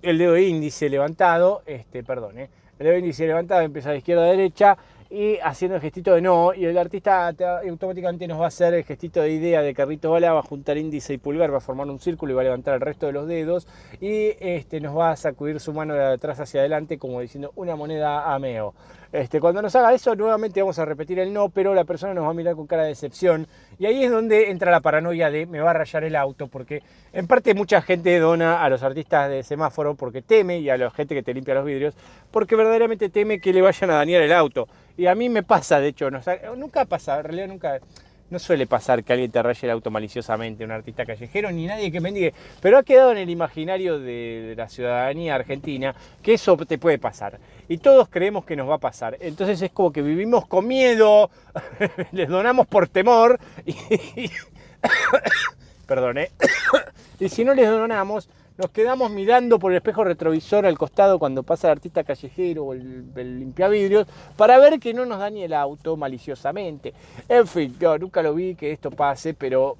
el 0.02 0.18
dedo 0.18 0.36
índice 0.36 0.88
levantado, 0.88 1.62
este, 1.66 2.02
perdón, 2.02 2.38
eh, 2.38 2.50
el 2.78 2.86
dedo 2.86 2.98
índice 2.98 3.26
levantado 3.26 3.62
empieza 3.62 3.90
de 3.90 3.98
izquierda 3.98 4.24
a 4.24 4.26
derecha 4.26 4.76
y 5.12 5.38
haciendo 5.44 5.74
el 5.74 5.82
gestito 5.82 6.14
de 6.14 6.22
no, 6.22 6.54
y 6.54 6.64
el 6.64 6.78
artista 6.78 7.34
automáticamente 7.68 8.26
nos 8.26 8.40
va 8.40 8.46
a 8.46 8.48
hacer 8.48 8.72
el 8.72 8.82
gestito 8.82 9.20
de 9.20 9.30
idea 9.30 9.60
de 9.60 9.74
carrito 9.74 10.10
bala, 10.10 10.32
va 10.32 10.40
a 10.40 10.42
juntar 10.42 10.78
índice 10.78 11.12
y 11.12 11.18
pulgar, 11.18 11.52
va 11.52 11.58
a 11.58 11.60
formar 11.60 11.86
un 11.88 12.00
círculo 12.00 12.32
y 12.32 12.34
va 12.34 12.40
a 12.40 12.44
levantar 12.44 12.74
el 12.74 12.80
resto 12.80 13.04
de 13.04 13.12
los 13.12 13.28
dedos 13.28 13.68
y 14.00 14.30
este, 14.40 14.80
nos 14.80 14.96
va 14.96 15.10
a 15.10 15.16
sacudir 15.16 15.60
su 15.60 15.74
mano 15.74 15.92
de 15.92 16.02
atrás 16.02 16.40
hacia 16.40 16.60
adelante 16.60 16.96
como 16.96 17.20
diciendo 17.20 17.52
una 17.56 17.76
moneda 17.76 18.32
a 18.32 18.38
meo. 18.38 18.72
Este, 19.12 19.40
cuando 19.40 19.60
nos 19.60 19.76
haga 19.76 19.92
eso, 19.92 20.16
nuevamente 20.16 20.62
vamos 20.62 20.78
a 20.78 20.86
repetir 20.86 21.18
el 21.18 21.34
no, 21.34 21.50
pero 21.50 21.74
la 21.74 21.84
persona 21.84 22.14
nos 22.14 22.24
va 22.24 22.30
a 22.30 22.34
mirar 22.34 22.56
con 22.56 22.66
cara 22.66 22.84
de 22.84 22.88
decepción. 22.88 23.46
Y 23.78 23.84
ahí 23.84 24.04
es 24.04 24.10
donde 24.10 24.50
entra 24.50 24.70
la 24.70 24.80
paranoia 24.80 25.30
de 25.30 25.44
me 25.44 25.60
va 25.60 25.72
a 25.72 25.74
rayar 25.74 26.04
el 26.04 26.16
auto, 26.16 26.48
porque 26.48 26.82
en 27.12 27.26
parte 27.26 27.52
mucha 27.52 27.82
gente 27.82 28.18
dona 28.18 28.64
a 28.64 28.70
los 28.70 28.82
artistas 28.82 29.28
de 29.28 29.42
semáforo 29.42 29.96
porque 29.96 30.22
teme, 30.22 30.60
y 30.60 30.70
a 30.70 30.78
la 30.78 30.90
gente 30.90 31.14
que 31.14 31.22
te 31.22 31.34
limpia 31.34 31.52
los 31.52 31.66
vidrios, 31.66 31.94
porque 32.30 32.56
verdaderamente 32.56 33.10
teme 33.10 33.38
que 33.38 33.52
le 33.52 33.60
vayan 33.60 33.90
a 33.90 33.96
dañar 33.96 34.22
el 34.22 34.32
auto. 34.32 34.66
Y 34.96 35.06
a 35.06 35.14
mí 35.14 35.28
me 35.28 35.42
pasa, 35.42 35.80
de 35.80 35.88
hecho, 35.88 36.10
no, 36.10 36.20
nunca 36.56 36.84
pasa, 36.84 37.18
en 37.18 37.24
realidad 37.24 37.48
nunca 37.48 37.80
no 38.32 38.38
suele 38.38 38.66
pasar 38.66 39.04
que 39.04 39.12
alguien 39.12 39.30
te 39.30 39.42
raye 39.42 39.66
el 39.66 39.70
auto 39.70 39.90
maliciosamente, 39.90 40.64
un 40.64 40.70
artista 40.70 41.04
callejero, 41.04 41.52
ni 41.52 41.66
nadie 41.66 41.92
que 41.92 42.00
mendigue. 42.00 42.32
Pero 42.60 42.78
ha 42.78 42.82
quedado 42.82 43.12
en 43.12 43.18
el 43.18 43.30
imaginario 43.30 44.00
de, 44.00 44.54
la 44.56 44.68
ciudadanía 44.68 45.34
argentina 45.34 45.94
que 46.22 46.34
eso 46.34 46.56
te 46.56 46.78
puede 46.78 46.98
pasar. 46.98 47.38
Y 47.68 47.78
todos 47.78 48.08
creemos 48.08 48.44
que 48.44 48.56
nos 48.56 48.68
va 48.68 48.76
a 48.76 48.78
pasar. 48.78 49.18
Entonces 49.20 49.60
es 49.60 49.70
como 49.70 49.92
que 49.92 50.00
vivimos 50.02 50.46
con 50.46 50.66
miedo, 50.66 51.30
les 52.12 52.28
donamos 52.28 52.66
por 52.66 52.88
temor. 52.88 53.38
Y, 53.66 54.30
perdón, 55.86 56.18
¿eh? 56.18 56.30
y 57.20 57.28
si 57.28 57.44
no 57.44 57.52
les 57.54 57.68
donamos, 57.68 58.30
nos 58.62 58.70
quedamos 58.70 59.10
mirando 59.10 59.58
por 59.58 59.72
el 59.72 59.78
espejo 59.78 60.04
retrovisor 60.04 60.66
al 60.66 60.78
costado 60.78 61.18
cuando 61.18 61.42
pasa 61.42 61.66
el 61.66 61.72
artista 61.72 62.04
callejero 62.04 62.66
o 62.66 62.72
el, 62.74 63.06
el 63.16 63.40
limpiavidrios 63.40 64.06
para 64.36 64.56
ver 64.58 64.78
que 64.78 64.94
no 64.94 65.04
nos 65.04 65.18
dañe 65.18 65.44
el 65.44 65.52
auto 65.52 65.96
maliciosamente. 65.96 66.94
En 67.28 67.48
fin, 67.48 67.74
yo 67.80 67.98
nunca 67.98 68.22
lo 68.22 68.34
vi 68.34 68.54
que 68.54 68.70
esto 68.70 68.92
pase, 68.92 69.34
pero 69.34 69.76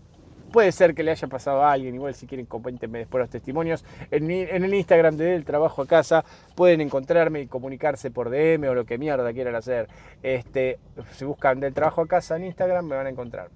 puede 0.51 0.73
ser 0.73 0.97
que 0.97 1.05
le 1.05 1.13
haya 1.13 1.29
pasado 1.29 1.63
a 1.63 1.71
alguien. 1.71 1.95
Igual 1.95 2.17
si 2.17 2.27
quieren, 2.27 2.45
coméntenme 2.45 2.99
después 2.99 3.21
los 3.23 3.31
testimonios. 3.31 3.85
En, 4.11 4.29
el 4.29 4.75
Instagram 4.75 5.17
de 5.17 5.37
El 5.37 5.45
Trabajo 5.45 5.83
a 5.83 5.87
Casa 5.87 6.25
pueden 6.57 6.81
encontrarme 6.81 7.41
y 7.41 7.47
comunicarse 7.47 8.11
por 8.11 8.31
DM 8.31 8.69
o 8.69 8.75
lo 8.75 8.85
que 8.85 8.99
mierda 8.99 9.33
quieran 9.33 9.55
hacer. 9.55 9.89
Este, 10.25 10.81
si 11.13 11.25
buscan 11.25 11.61
Del 11.61 11.73
Trabajo 11.73 12.01
a 12.01 12.09
Casa 12.09 12.37
en 12.37 12.47
Instagram 12.47 12.85
me 12.85 12.97
van 12.97 13.07
a 13.07 13.11
encontrar. 13.11 13.49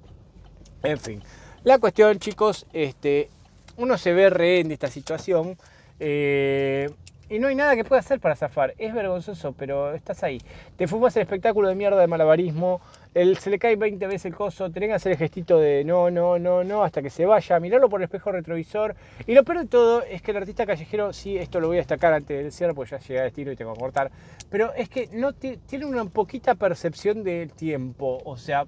En 0.84 0.98
fin, 0.98 1.20
la 1.64 1.80
cuestión 1.80 2.16
chicos, 2.20 2.64
este, 2.72 3.28
uno 3.76 3.98
se 3.98 4.12
ve 4.12 4.30
rehén 4.30 4.68
de 4.68 4.74
esta 4.74 4.88
situación 4.88 5.56
eh, 6.00 6.90
y 7.28 7.40
no 7.40 7.48
hay 7.48 7.56
nada 7.56 7.74
que 7.74 7.84
pueda 7.84 8.00
hacer 8.00 8.20
para 8.20 8.36
zafar. 8.36 8.74
Es 8.78 8.94
vergonzoso, 8.94 9.52
pero 9.52 9.92
estás 9.94 10.22
ahí. 10.22 10.40
Te 10.76 10.86
fumas 10.86 11.16
el 11.16 11.22
espectáculo 11.22 11.68
de 11.68 11.74
mierda 11.74 12.00
de 12.00 12.06
malabarismo, 12.06 12.80
el, 13.14 13.38
se 13.38 13.50
le 13.50 13.58
cae 13.58 13.76
20 13.76 14.06
veces 14.06 14.26
el 14.26 14.34
coso, 14.34 14.70
tenés 14.70 14.90
que 14.90 14.94
hacer 14.94 15.12
el 15.12 15.18
gestito 15.18 15.58
de 15.58 15.84
no, 15.84 16.10
no, 16.10 16.38
no, 16.38 16.62
no, 16.62 16.84
hasta 16.84 17.02
que 17.02 17.10
se 17.10 17.26
vaya, 17.26 17.58
mirarlo 17.58 17.88
por 17.88 18.00
el 18.00 18.04
espejo 18.04 18.30
retrovisor. 18.30 18.94
Y 19.26 19.34
lo 19.34 19.42
peor 19.42 19.60
de 19.60 19.66
todo 19.66 20.02
es 20.02 20.22
que 20.22 20.30
el 20.30 20.36
artista 20.36 20.66
callejero, 20.66 21.12
sí, 21.12 21.36
esto 21.36 21.58
lo 21.58 21.68
voy 21.68 21.78
a 21.78 21.80
destacar 21.80 22.12
antes 22.12 22.42
del 22.42 22.52
cierre, 22.52 22.74
porque 22.74 22.92
ya 22.92 22.98
llega 22.98 23.22
el 23.22 23.28
estilo 23.28 23.50
y 23.50 23.56
tengo 23.56 23.72
que 23.72 23.80
cortar, 23.80 24.10
pero 24.50 24.72
es 24.74 24.88
que 24.88 25.08
no 25.12 25.32
tiene 25.32 25.86
una 25.86 26.04
poquita 26.04 26.54
percepción 26.54 27.24
del 27.24 27.52
tiempo. 27.52 28.20
O 28.24 28.36
sea, 28.36 28.66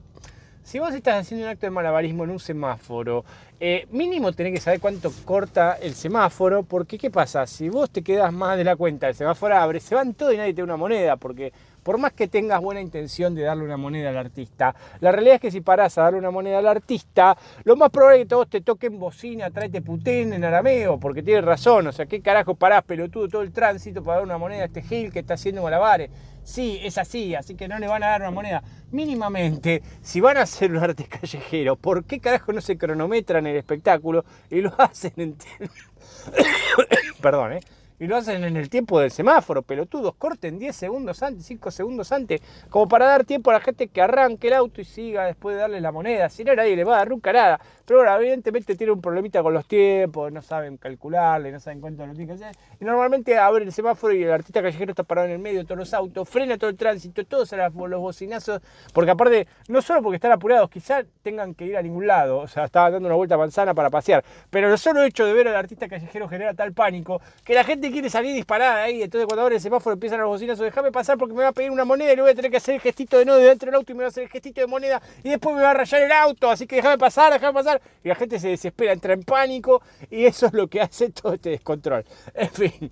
si 0.68 0.78
vos 0.78 0.94
estás 0.94 1.22
haciendo 1.22 1.46
un 1.46 1.50
acto 1.50 1.64
de 1.64 1.70
malabarismo 1.70 2.24
en 2.24 2.30
un 2.30 2.38
semáforo, 2.38 3.24
eh, 3.58 3.86
mínimo 3.90 4.32
tenés 4.32 4.52
que 4.52 4.60
saber 4.60 4.80
cuánto 4.80 5.10
corta 5.24 5.78
el 5.80 5.94
semáforo, 5.94 6.62
porque 6.62 6.98
¿qué 6.98 7.10
pasa? 7.10 7.46
Si 7.46 7.70
vos 7.70 7.88
te 7.88 8.02
quedas 8.02 8.30
más 8.34 8.58
de 8.58 8.64
la 8.64 8.76
cuenta, 8.76 9.08
el 9.08 9.14
semáforo 9.14 9.56
abre, 9.56 9.80
se 9.80 9.94
van 9.94 10.12
todo 10.12 10.30
y 10.30 10.36
nadie 10.36 10.52
te 10.52 10.60
da 10.60 10.64
una 10.64 10.76
moneda, 10.76 11.16
porque 11.16 11.54
por 11.82 11.96
más 11.96 12.12
que 12.12 12.28
tengas 12.28 12.60
buena 12.60 12.82
intención 12.82 13.34
de 13.34 13.44
darle 13.44 13.64
una 13.64 13.78
moneda 13.78 14.10
al 14.10 14.18
artista, 14.18 14.74
la 15.00 15.10
realidad 15.10 15.36
es 15.36 15.40
que 15.40 15.50
si 15.50 15.62
parás 15.62 15.96
a 15.96 16.02
darle 16.02 16.18
una 16.18 16.30
moneda 16.30 16.58
al 16.58 16.68
artista, 16.68 17.34
lo 17.64 17.74
más 17.74 17.88
probable 17.88 18.18
es 18.18 18.24
que 18.24 18.28
todos 18.28 18.50
te 18.50 18.60
toquen 18.60 19.00
bocina, 19.00 19.50
tráete 19.50 19.80
putén 19.80 20.34
en 20.34 20.44
arameo, 20.44 21.00
porque 21.00 21.22
tienes 21.22 21.46
razón, 21.46 21.86
o 21.86 21.92
sea, 21.92 22.04
¿qué 22.04 22.20
carajo 22.20 22.54
parás 22.56 22.84
pelotudo 22.84 23.26
todo 23.26 23.40
el 23.40 23.52
tránsito 23.52 24.02
para 24.02 24.18
dar 24.18 24.24
una 24.26 24.36
moneda 24.36 24.64
a 24.64 24.66
este 24.66 24.82
Gil 24.82 25.10
que 25.14 25.20
está 25.20 25.32
haciendo 25.32 25.62
malabares? 25.62 26.10
Sí, 26.48 26.80
es 26.82 26.96
así, 26.96 27.34
así 27.34 27.54
que 27.56 27.68
no 27.68 27.78
le 27.78 27.86
van 27.86 28.02
a 28.02 28.06
dar 28.06 28.22
una 28.22 28.30
moneda. 28.30 28.62
Mínimamente, 28.90 29.82
si 30.00 30.22
van 30.22 30.38
a 30.38 30.42
hacer 30.42 30.70
un 30.70 30.78
arte 30.78 31.04
callejero, 31.04 31.76
¿por 31.76 32.04
qué 32.04 32.20
carajo 32.20 32.54
no 32.54 32.62
se 32.62 32.78
cronometran 32.78 33.46
el 33.46 33.54
espectáculo 33.54 34.24
y 34.48 34.62
lo 34.62 34.72
hacen 34.80 35.12
en... 35.18 35.36
Perdón, 37.20 37.52
¿eh? 37.52 37.60
Y 37.98 38.06
lo 38.06 38.16
hacen 38.16 38.44
en 38.44 38.56
el 38.56 38.68
tiempo 38.68 39.00
del 39.00 39.10
semáforo, 39.10 39.62
pelotudos, 39.62 40.14
corten 40.14 40.58
10 40.58 40.74
segundos 40.74 41.22
antes, 41.22 41.46
5 41.46 41.70
segundos 41.70 42.12
antes, 42.12 42.40
como 42.70 42.88
para 42.88 43.06
dar 43.06 43.24
tiempo 43.24 43.50
a 43.50 43.54
la 43.54 43.60
gente 43.60 43.88
que 43.88 44.00
arranque 44.00 44.48
el 44.48 44.54
auto 44.54 44.80
y 44.80 44.84
siga 44.84 45.26
después 45.26 45.56
de 45.56 45.62
darle 45.62 45.80
la 45.80 45.92
moneda, 45.92 46.28
si 46.28 46.44
no 46.44 46.54
nadie 46.54 46.76
le 46.76 46.84
va 46.84 46.94
a 46.94 46.98
dar 46.98 47.10
nunca 47.10 47.32
nada. 47.32 47.60
Pero 47.84 48.00
ahora, 48.00 48.18
evidentemente 48.18 48.76
tiene 48.76 48.92
un 48.92 49.00
problemita 49.00 49.42
con 49.42 49.54
los 49.54 49.66
tiempos, 49.66 50.30
no 50.30 50.42
saben 50.42 50.76
calcularle, 50.76 51.50
no 51.50 51.58
saben 51.58 51.80
cuánto 51.80 52.06
lo 52.06 52.12
tienen 52.12 52.36
que 52.36 52.44
hacer. 52.44 52.56
Y 52.78 52.84
normalmente 52.84 53.38
abre 53.38 53.64
el 53.64 53.72
semáforo 53.72 54.12
y 54.12 54.22
el 54.22 54.30
artista 54.30 54.60
callejero 54.60 54.92
está 54.92 55.04
parado 55.04 55.26
en 55.26 55.32
el 55.32 55.38
medio 55.38 55.60
de 55.60 55.64
todos 55.64 55.78
los 55.78 55.94
autos, 55.94 56.28
frena 56.28 56.58
todo 56.58 56.68
el 56.68 56.76
tránsito, 56.76 57.24
todos 57.24 57.50
los 57.52 58.00
bocinazos, 58.00 58.60
porque 58.92 59.10
aparte, 59.10 59.46
no 59.68 59.80
solo 59.80 60.02
porque 60.02 60.16
están 60.16 60.32
apurados, 60.32 60.68
quizás 60.68 61.06
tengan 61.22 61.54
que 61.54 61.64
ir 61.64 61.78
a 61.78 61.82
ningún 61.82 62.06
lado, 62.06 62.38
o 62.40 62.46
sea, 62.46 62.64
estaban 62.64 62.92
dando 62.92 63.08
una 63.08 63.16
vuelta 63.16 63.36
a 63.36 63.38
manzana 63.38 63.72
para 63.72 63.88
pasear, 63.88 64.22
pero 64.50 64.70
el 64.70 64.78
solo 64.78 65.02
hecho 65.02 65.24
de 65.24 65.32
ver 65.32 65.48
al 65.48 65.56
artista 65.56 65.88
callejero 65.88 66.28
genera 66.28 66.52
tal 66.52 66.74
pánico 66.74 67.22
que 67.42 67.54
la 67.54 67.64
gente 67.64 67.87
quiere 67.90 68.10
salir 68.10 68.34
disparada 68.34 68.84
ahí. 68.84 69.02
Entonces, 69.02 69.26
cuando 69.26 69.42
abre 69.42 69.56
el 69.56 69.60
semáforo, 69.60 69.94
empiezan 69.94 70.20
los 70.20 70.28
bocinazos. 70.28 70.64
Déjame 70.64 70.92
pasar 70.92 71.18
porque 71.18 71.34
me 71.34 71.42
va 71.42 71.48
a 71.48 71.52
pedir 71.52 71.70
una 71.70 71.84
moneda 71.84 72.12
y 72.12 72.16
le 72.16 72.22
voy 72.22 72.30
a 72.30 72.34
tener 72.34 72.50
que 72.50 72.56
hacer 72.56 72.76
el 72.76 72.80
gestito 72.80 73.18
de 73.18 73.24
no 73.24 73.34
de 73.36 73.44
dentro 73.44 73.66
del 73.66 73.74
auto 73.76 73.92
y 73.92 73.94
me 73.94 74.00
va 74.00 74.06
a 74.06 74.08
hacer 74.08 74.24
el 74.24 74.30
gestito 74.30 74.60
de 74.60 74.66
moneda 74.66 75.00
y 75.22 75.30
después 75.30 75.54
me 75.54 75.62
va 75.62 75.70
a 75.70 75.74
rayar 75.74 76.02
el 76.02 76.12
auto. 76.12 76.50
Así 76.50 76.66
que 76.66 76.76
déjame 76.76 76.98
pasar, 76.98 77.32
déjame 77.32 77.54
pasar. 77.54 77.80
Y 78.02 78.08
la 78.08 78.14
gente 78.14 78.38
se 78.38 78.48
desespera, 78.48 78.92
entra 78.92 79.12
en 79.12 79.22
pánico 79.22 79.82
y 80.10 80.24
eso 80.24 80.46
es 80.46 80.52
lo 80.52 80.68
que 80.68 80.80
hace 80.80 81.10
todo 81.10 81.34
este 81.34 81.50
descontrol. 81.50 82.04
En 82.34 82.50
fin. 82.50 82.90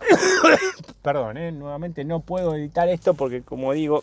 Perdón, 1.02 1.36
¿eh? 1.36 1.52
nuevamente 1.52 2.04
no 2.04 2.20
puedo 2.20 2.54
editar 2.54 2.88
esto 2.88 3.14
porque, 3.14 3.42
como 3.42 3.72
digo, 3.72 4.02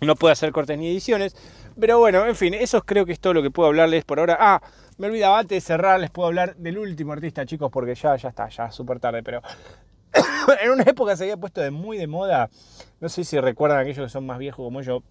no 0.00 0.16
puedo 0.16 0.32
hacer 0.32 0.52
cortes 0.52 0.78
ni 0.78 0.88
ediciones. 0.88 1.36
Pero 1.78 1.98
bueno, 1.98 2.24
en 2.26 2.36
fin, 2.36 2.54
eso 2.54 2.82
creo 2.82 3.04
que 3.04 3.12
es 3.12 3.20
todo 3.20 3.34
lo 3.34 3.42
que 3.42 3.50
puedo 3.50 3.68
hablarles 3.68 4.04
por 4.04 4.20
ahora. 4.20 4.36
Ah, 4.38 4.62
me 4.98 5.08
olvidaba 5.08 5.38
antes 5.38 5.56
de 5.56 5.60
cerrar, 5.60 6.00
les 6.00 6.10
puedo 6.10 6.28
hablar 6.28 6.56
del 6.56 6.78
último 6.78 7.12
artista, 7.12 7.44
chicos, 7.46 7.70
porque 7.72 7.94
ya, 7.94 8.16
ya 8.16 8.28
está, 8.28 8.48
ya 8.48 8.70
súper 8.70 9.00
tarde, 9.00 9.22
pero 9.22 9.42
en 10.62 10.70
una 10.70 10.84
época 10.84 11.16
se 11.16 11.24
había 11.24 11.36
puesto 11.36 11.60
de 11.60 11.70
muy 11.70 11.98
de 11.98 12.06
moda, 12.06 12.50
no 13.00 13.08
sé 13.08 13.24
si 13.24 13.38
recuerdan 13.40 13.80
aquellos 13.80 14.06
que 14.06 14.10
son 14.10 14.26
más 14.26 14.38
viejos 14.38 14.64
como 14.64 14.82
yo, 14.82 15.02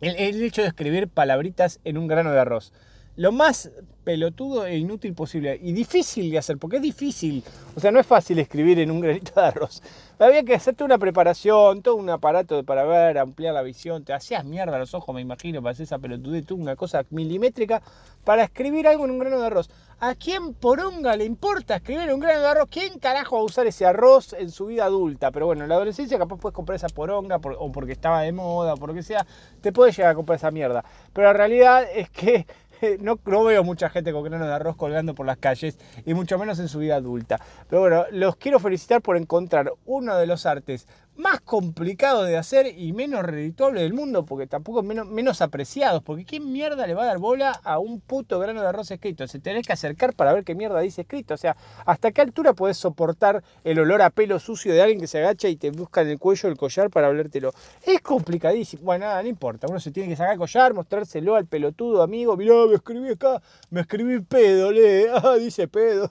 el, 0.00 0.16
el 0.16 0.42
hecho 0.42 0.62
de 0.62 0.68
escribir 0.68 1.08
palabritas 1.08 1.80
en 1.84 1.98
un 1.98 2.06
grano 2.06 2.32
de 2.32 2.40
arroz 2.40 2.72
lo 3.20 3.32
más 3.32 3.70
pelotudo 4.02 4.64
e 4.64 4.78
inútil 4.78 5.12
posible. 5.12 5.58
Y 5.60 5.72
difícil 5.72 6.30
de 6.30 6.38
hacer, 6.38 6.56
porque 6.56 6.76
es 6.76 6.82
difícil. 6.82 7.44
O 7.76 7.80
sea, 7.80 7.90
no 7.90 8.00
es 8.00 8.06
fácil 8.06 8.38
escribir 8.38 8.78
en 8.78 8.90
un 8.90 9.02
granito 9.02 9.38
de 9.38 9.46
arroz. 9.46 9.82
Había 10.18 10.42
que 10.42 10.54
hacerte 10.54 10.84
una 10.84 10.96
preparación, 10.96 11.82
todo 11.82 11.96
un 11.96 12.08
aparato 12.08 12.64
para 12.64 12.84
ver, 12.84 13.18
ampliar 13.18 13.52
la 13.52 13.60
visión. 13.60 14.04
Te 14.04 14.14
hacías 14.14 14.46
mierda 14.46 14.78
los 14.78 14.94
ojos, 14.94 15.14
me 15.14 15.20
imagino, 15.20 15.60
para 15.60 15.72
hacer 15.72 15.84
esa 15.84 15.98
pelotudez, 15.98 16.46
tú, 16.46 16.54
una 16.54 16.76
cosa 16.76 17.04
milimétrica 17.10 17.82
para 18.24 18.44
escribir 18.44 18.88
algo 18.88 19.04
en 19.04 19.10
un 19.10 19.18
grano 19.18 19.38
de 19.38 19.46
arroz. 19.46 19.68
¿A 20.00 20.14
quién 20.14 20.54
poronga 20.54 21.14
le 21.14 21.26
importa 21.26 21.76
escribir 21.76 22.04
en 22.04 22.14
un 22.14 22.20
grano 22.20 22.40
de 22.40 22.46
arroz? 22.46 22.68
¿Quién 22.70 22.98
carajo 22.98 23.36
va 23.36 23.42
a 23.42 23.44
usar 23.44 23.66
ese 23.66 23.84
arroz 23.84 24.32
en 24.32 24.50
su 24.50 24.66
vida 24.66 24.86
adulta? 24.86 25.30
Pero 25.30 25.44
bueno, 25.44 25.64
en 25.64 25.68
la 25.68 25.74
adolescencia 25.74 26.16
capaz 26.16 26.38
puedes 26.38 26.54
comprar 26.54 26.76
esa 26.76 26.88
poronga 26.88 27.36
o 27.36 27.70
porque 27.70 27.92
estaba 27.92 28.22
de 28.22 28.32
moda 28.32 28.72
o 28.72 28.76
por 28.78 28.88
lo 28.88 28.94
que 28.94 29.02
sea, 29.02 29.26
te 29.60 29.72
puedes 29.72 29.94
llegar 29.94 30.12
a 30.12 30.14
comprar 30.14 30.36
esa 30.36 30.50
mierda. 30.50 30.82
Pero 31.12 31.26
la 31.26 31.34
realidad 31.34 31.86
es 31.94 32.08
que 32.08 32.46
no, 33.00 33.44
veo 33.44 33.64
mucha 33.64 33.90
gente 33.90 34.12
con 34.12 34.22
grano 34.24 34.46
de 34.46 34.52
arroz 34.52 34.76
colgando 34.76 35.14
por 35.14 35.26
las 35.26 35.38
calles 35.38 35.78
y 36.04 36.14
mucho 36.14 36.38
menos 36.38 36.58
en 36.58 36.68
su 36.68 36.78
vida 36.78 36.96
adulta. 36.96 37.40
Pero 37.68 37.82
bueno, 37.82 38.04
los 38.10 38.36
quiero 38.36 38.58
felicitar 38.58 39.02
por 39.02 39.16
encontrar 39.16 39.72
uno 39.86 40.16
de 40.16 40.26
los 40.26 40.46
artes 40.46 40.86
más 41.16 41.40
complicado 41.40 42.24
de 42.24 42.36
hacer 42.36 42.66
y 42.78 42.92
menos 42.92 43.22
redituable 43.22 43.82
del 43.82 43.92
mundo, 43.92 44.24
porque 44.24 44.46
tampoco 44.46 44.82
menos, 44.82 45.06
menos 45.06 45.42
apreciados, 45.42 46.02
porque 46.02 46.24
¿quién 46.24 46.50
mierda 46.50 46.86
le 46.86 46.94
va 46.94 47.02
a 47.02 47.06
dar 47.06 47.18
bola 47.18 47.52
a 47.62 47.78
un 47.78 48.00
puto 48.00 48.38
grano 48.38 48.62
de 48.62 48.68
arroz 48.68 48.90
escrito? 48.90 49.26
Se 49.28 49.38
tenés 49.38 49.66
que 49.66 49.72
acercar 49.72 50.14
para 50.14 50.32
ver 50.32 50.44
qué 50.44 50.54
mierda 50.54 50.80
dice 50.80 51.02
escrito, 51.02 51.34
o 51.34 51.36
sea, 51.36 51.56
¿hasta 51.84 52.10
qué 52.12 52.22
altura 52.22 52.54
podés 52.54 52.76
soportar 52.76 53.42
el 53.64 53.78
olor 53.78 54.02
a 54.02 54.10
pelo 54.10 54.38
sucio 54.38 54.72
de 54.72 54.82
alguien 54.82 55.00
que 55.00 55.06
se 55.06 55.18
agacha 55.18 55.48
y 55.48 55.56
te 55.56 55.70
busca 55.70 56.02
en 56.02 56.08
el 56.08 56.18
cuello 56.18 56.48
el 56.48 56.56
collar 56.56 56.90
para 56.90 57.08
hablártelo? 57.08 57.52
Es 57.84 58.00
complicadísimo, 58.00 58.82
bueno, 58.84 59.06
nada, 59.06 59.22
no 59.22 59.28
importa, 59.28 59.66
uno 59.68 59.80
se 59.80 59.90
tiene 59.90 60.08
que 60.08 60.16
sacar 60.16 60.32
el 60.32 60.38
collar, 60.38 60.74
mostrárselo 60.74 61.36
al 61.36 61.46
pelotudo 61.46 62.02
amigo, 62.02 62.36
mirá, 62.36 62.66
me 62.66 62.74
escribí 62.74 63.10
acá, 63.10 63.42
me 63.70 63.82
escribí 63.82 64.20
pedo, 64.20 64.70
lee, 64.72 65.06
ah, 65.14 65.36
dice 65.38 65.68
pedo, 65.68 66.10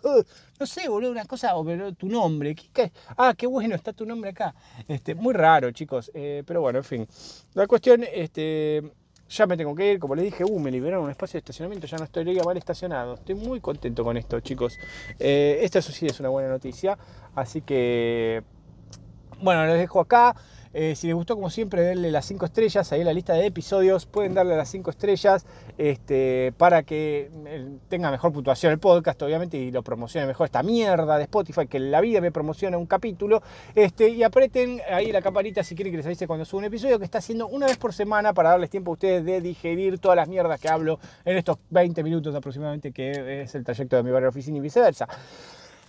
no 0.60 0.65
sé, 0.65 0.89
boludo, 0.89 1.12
una 1.12 1.26
cosa, 1.26 1.56
o 1.56 1.65
tu 1.93 2.08
nombre. 2.08 2.56
Ah, 3.17 3.34
qué 3.38 3.48
bueno, 3.48 3.76
está 3.76 3.93
tu 3.93 4.06
nombre 4.06 4.32
acá. 4.32 4.54
Este, 4.88 5.15
muy 5.15 5.34
raro, 5.34 5.72
chicos. 5.72 6.12
Eh, 6.13 6.43
pero 6.45 6.62
bueno, 6.62 6.80
en 6.80 6.84
fin. 6.84 7.08
La 7.54 7.65
cuestión, 7.65 8.04
este, 8.13 8.91
ya 9.30 9.48
me 9.48 9.56
tengo 9.56 9.74
que 9.74 9.93
ir. 9.93 10.00
Como 10.00 10.15
les 10.15 10.26
dije, 10.26 10.43
uh, 10.43 10.60
me 10.60 10.69
liberaron 10.69 11.06
un 11.06 11.12
espacio 11.12 11.38
de 11.38 11.39
estacionamiento, 11.39 11.88
ya 11.88 11.98
no 11.98 12.04
estoy 12.04 12.36
mal 12.43 12.58
estacionado. 12.58 13.13
Estoy 13.13 13.36
muy 13.36 13.62
contento 13.62 14.04
con 14.04 14.17
esto, 14.17 14.39
chicos. 14.41 14.78
Eh, 15.17 15.60
esto 15.62 15.82
sí 15.82 16.06
es 16.08 16.19
una 16.19 16.30
buena 16.30 16.50
noticia. 16.50 16.98
Así 17.36 17.62
que, 17.62 18.43
bueno, 19.41 19.65
les 19.65 19.78
dejo 19.78 20.02
acá. 20.02 20.36
Eh, 20.74 20.96
si 20.96 21.08
les 21.08 21.16
gustó, 21.16 21.36
como 21.36 21.50
siempre, 21.50 21.82
denle 21.82 22.12
las 22.12 22.26
5 22.26 22.46
estrellas 22.46 22.92
ahí 22.92 23.02
en 23.02 23.08
la 23.08 23.14
lista 23.14 23.34
de 23.34 23.46
episodios. 23.46 24.06
Pueden 24.06 24.34
darle 24.34 24.56
las 24.56 24.70
5 24.70 24.90
estrellas 24.92 25.46
este, 25.78 26.54
para 26.58 26.84
que 26.84 27.32
eh, 27.48 27.68
tenga 27.88 28.12
mejor 28.12 28.32
puntuación 28.32 28.72
el 28.72 28.80
podcast, 28.80 29.22
obviamente, 29.22 29.58
y 29.58 29.72
lo 29.72 29.84
promocione 29.84 30.28
mejor 30.28 30.46
esta 30.46 30.62
mierda 30.64 31.18
de 31.18 31.24
Spotify, 31.24 31.68
que 31.68 31.80
la 31.80 32.02
vida 32.02 32.22
me 32.22 32.32
promociona 32.32 32.78
un 32.78 32.86
capítulo. 32.86 33.42
Este, 33.74 34.10
y 34.10 34.24
aprieten 34.24 34.82
ahí 34.92 35.12
la 35.12 35.22
campanita 35.22 35.64
si 35.64 35.76
quieren 35.76 35.92
que 35.92 35.98
les 35.98 36.06
avise 36.06 36.28
cuando 36.28 36.46
suba 36.46 36.60
un 36.60 36.66
episodio, 36.66 37.00
que 37.00 37.06
está 37.06 37.18
haciendo 37.18 37.48
una 37.48 37.66
vez 37.66 37.78
por 37.78 37.94
semana 37.94 38.34
para 38.34 38.50
darles 38.50 38.70
tiempo 38.70 38.92
a 38.92 38.94
ustedes 38.94 39.26
de 39.26 39.42
digerir 39.42 40.00
todas 40.00 40.16
las 40.16 40.28
mierdas 40.28 40.60
que 40.60 40.70
hablo 40.70 41.00
en 41.26 41.38
estos 41.38 41.58
20 41.70 42.04
minutos 42.04 42.36
aproximadamente, 42.36 42.92
que 42.92 43.42
es 43.42 43.56
el 43.56 43.64
trayecto 43.64 43.96
de 43.96 44.04
mi 44.04 44.12
barrio 44.12 44.30
oficina 44.30 44.58
y 44.58 44.62
viceversa. 44.62 45.08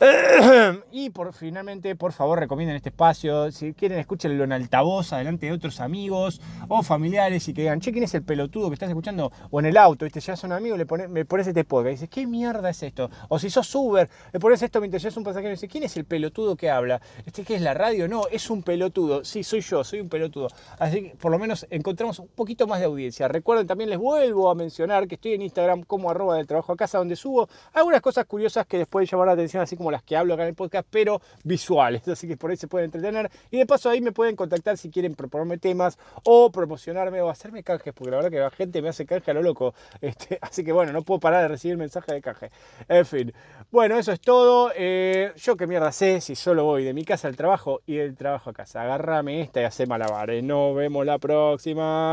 y 0.92 1.10
por 1.10 1.34
finalmente, 1.34 1.94
por 1.94 2.12
favor, 2.12 2.38
recomienden 2.38 2.74
este 2.74 2.88
espacio. 2.88 3.52
Si 3.52 3.74
quieren, 3.74 3.98
escúchenlo 3.98 4.44
en 4.44 4.52
altavoz, 4.52 5.12
adelante 5.12 5.44
de 5.44 5.52
otros 5.52 5.78
amigos 5.78 6.40
o 6.68 6.82
familiares 6.82 7.46
y 7.48 7.52
que 7.52 7.62
digan, 7.62 7.80
che, 7.80 7.92
¿quién 7.92 8.04
es 8.04 8.14
el 8.14 8.22
pelotudo 8.22 8.70
que 8.70 8.74
estás 8.74 8.88
escuchando? 8.88 9.30
O 9.50 9.60
en 9.60 9.66
el 9.66 9.76
auto, 9.76 10.06
¿viste? 10.06 10.20
Ya 10.20 10.36
son 10.36 10.52
amigos, 10.52 10.78
le 10.78 10.86
pones, 10.86 11.10
me 11.10 11.26
pones 11.26 11.46
este 11.48 11.64
podcast 11.64 11.88
y 11.88 11.90
dices, 11.96 12.08
¿qué 12.08 12.26
mierda 12.26 12.70
es 12.70 12.82
esto? 12.82 13.10
O 13.28 13.38
si 13.38 13.50
sos 13.50 13.74
Uber, 13.74 14.08
le 14.32 14.40
pones 14.40 14.62
esto 14.62 14.80
mientras 14.80 15.02
ya 15.02 15.10
es 15.10 15.16
un 15.18 15.24
pasajero 15.24 15.50
y 15.50 15.52
dices, 15.52 15.68
¿quién 15.70 15.84
es 15.84 15.94
el 15.98 16.06
pelotudo 16.06 16.56
que 16.56 16.70
habla? 16.70 17.02
¿Este 17.26 17.44
qué 17.44 17.56
es 17.56 17.60
la 17.60 17.74
radio? 17.74 18.08
No, 18.08 18.22
es 18.30 18.48
un 18.48 18.62
pelotudo. 18.62 19.22
Sí, 19.22 19.44
soy 19.44 19.60
yo, 19.60 19.84
soy 19.84 20.00
un 20.00 20.08
pelotudo. 20.08 20.48
Así 20.78 21.02
que 21.02 21.16
por 21.16 21.30
lo 21.30 21.38
menos 21.38 21.66
encontramos 21.68 22.18
un 22.20 22.28
poquito 22.28 22.66
más 22.66 22.80
de 22.80 22.86
audiencia. 22.86 23.28
Recuerden, 23.28 23.66
también 23.66 23.90
les 23.90 23.98
vuelvo 23.98 24.50
a 24.50 24.54
mencionar 24.54 25.06
que 25.06 25.16
estoy 25.16 25.34
en 25.34 25.42
Instagram 25.42 25.82
como 25.82 26.10
arroba 26.10 26.36
del 26.36 26.46
trabajo 26.46 26.72
a 26.72 26.76
casa, 26.76 26.96
donde 26.96 27.16
subo 27.16 27.50
algunas 27.74 28.00
cosas 28.00 28.24
curiosas 28.24 28.66
que 28.66 28.86
pueden 28.86 29.06
llamar 29.06 29.26
la 29.26 29.32
atención, 29.34 29.62
así 29.62 29.76
las 29.90 30.02
que 30.02 30.16
hablo 30.16 30.34
acá 30.34 30.42
en 30.42 30.50
el 30.50 30.54
podcast, 30.54 30.86
pero 30.90 31.20
visuales. 31.44 32.06
Así 32.08 32.28
que 32.28 32.36
por 32.36 32.50
ahí 32.50 32.56
se 32.56 32.68
pueden 32.68 32.86
entretener. 32.86 33.30
Y 33.50 33.58
de 33.58 33.66
paso 33.66 33.90
ahí 33.90 34.00
me 34.00 34.12
pueden 34.12 34.36
contactar 34.36 34.76
si 34.76 34.90
quieren 34.90 35.14
proponerme 35.14 35.58
temas 35.58 35.98
o 36.24 36.50
promocionarme 36.50 37.20
o 37.20 37.28
hacerme 37.28 37.62
canjes, 37.62 37.92
porque 37.94 38.10
la 38.10 38.16
verdad 38.16 38.30
que 38.30 38.38
la 38.38 38.50
gente 38.50 38.82
me 38.82 38.88
hace 38.88 39.06
canje 39.06 39.30
a 39.30 39.34
lo 39.34 39.42
loco. 39.42 39.74
Este, 40.00 40.38
así 40.40 40.64
que 40.64 40.72
bueno, 40.72 40.92
no 40.92 41.02
puedo 41.02 41.20
parar 41.20 41.42
de 41.42 41.48
recibir 41.48 41.76
mensajes 41.76 42.14
de 42.14 42.22
canje. 42.22 42.50
En 42.88 43.04
fin. 43.04 43.32
Bueno, 43.70 43.98
eso 43.98 44.12
es 44.12 44.20
todo. 44.20 44.72
Eh, 44.74 45.32
yo 45.36 45.56
qué 45.56 45.66
mierda 45.66 45.92
sé 45.92 46.20
si 46.20 46.34
solo 46.34 46.64
voy 46.64 46.84
de 46.84 46.94
mi 46.94 47.04
casa 47.04 47.28
al 47.28 47.36
trabajo 47.36 47.82
y 47.86 47.96
del 47.96 48.16
trabajo 48.16 48.50
a 48.50 48.52
casa. 48.52 48.82
Agárrame 48.82 49.42
esta 49.42 49.60
y 49.60 49.64
hace 49.64 49.86
malabares. 49.86 50.42
Nos 50.42 50.74
vemos 50.74 51.04
la 51.06 51.18
próxima. 51.18 52.08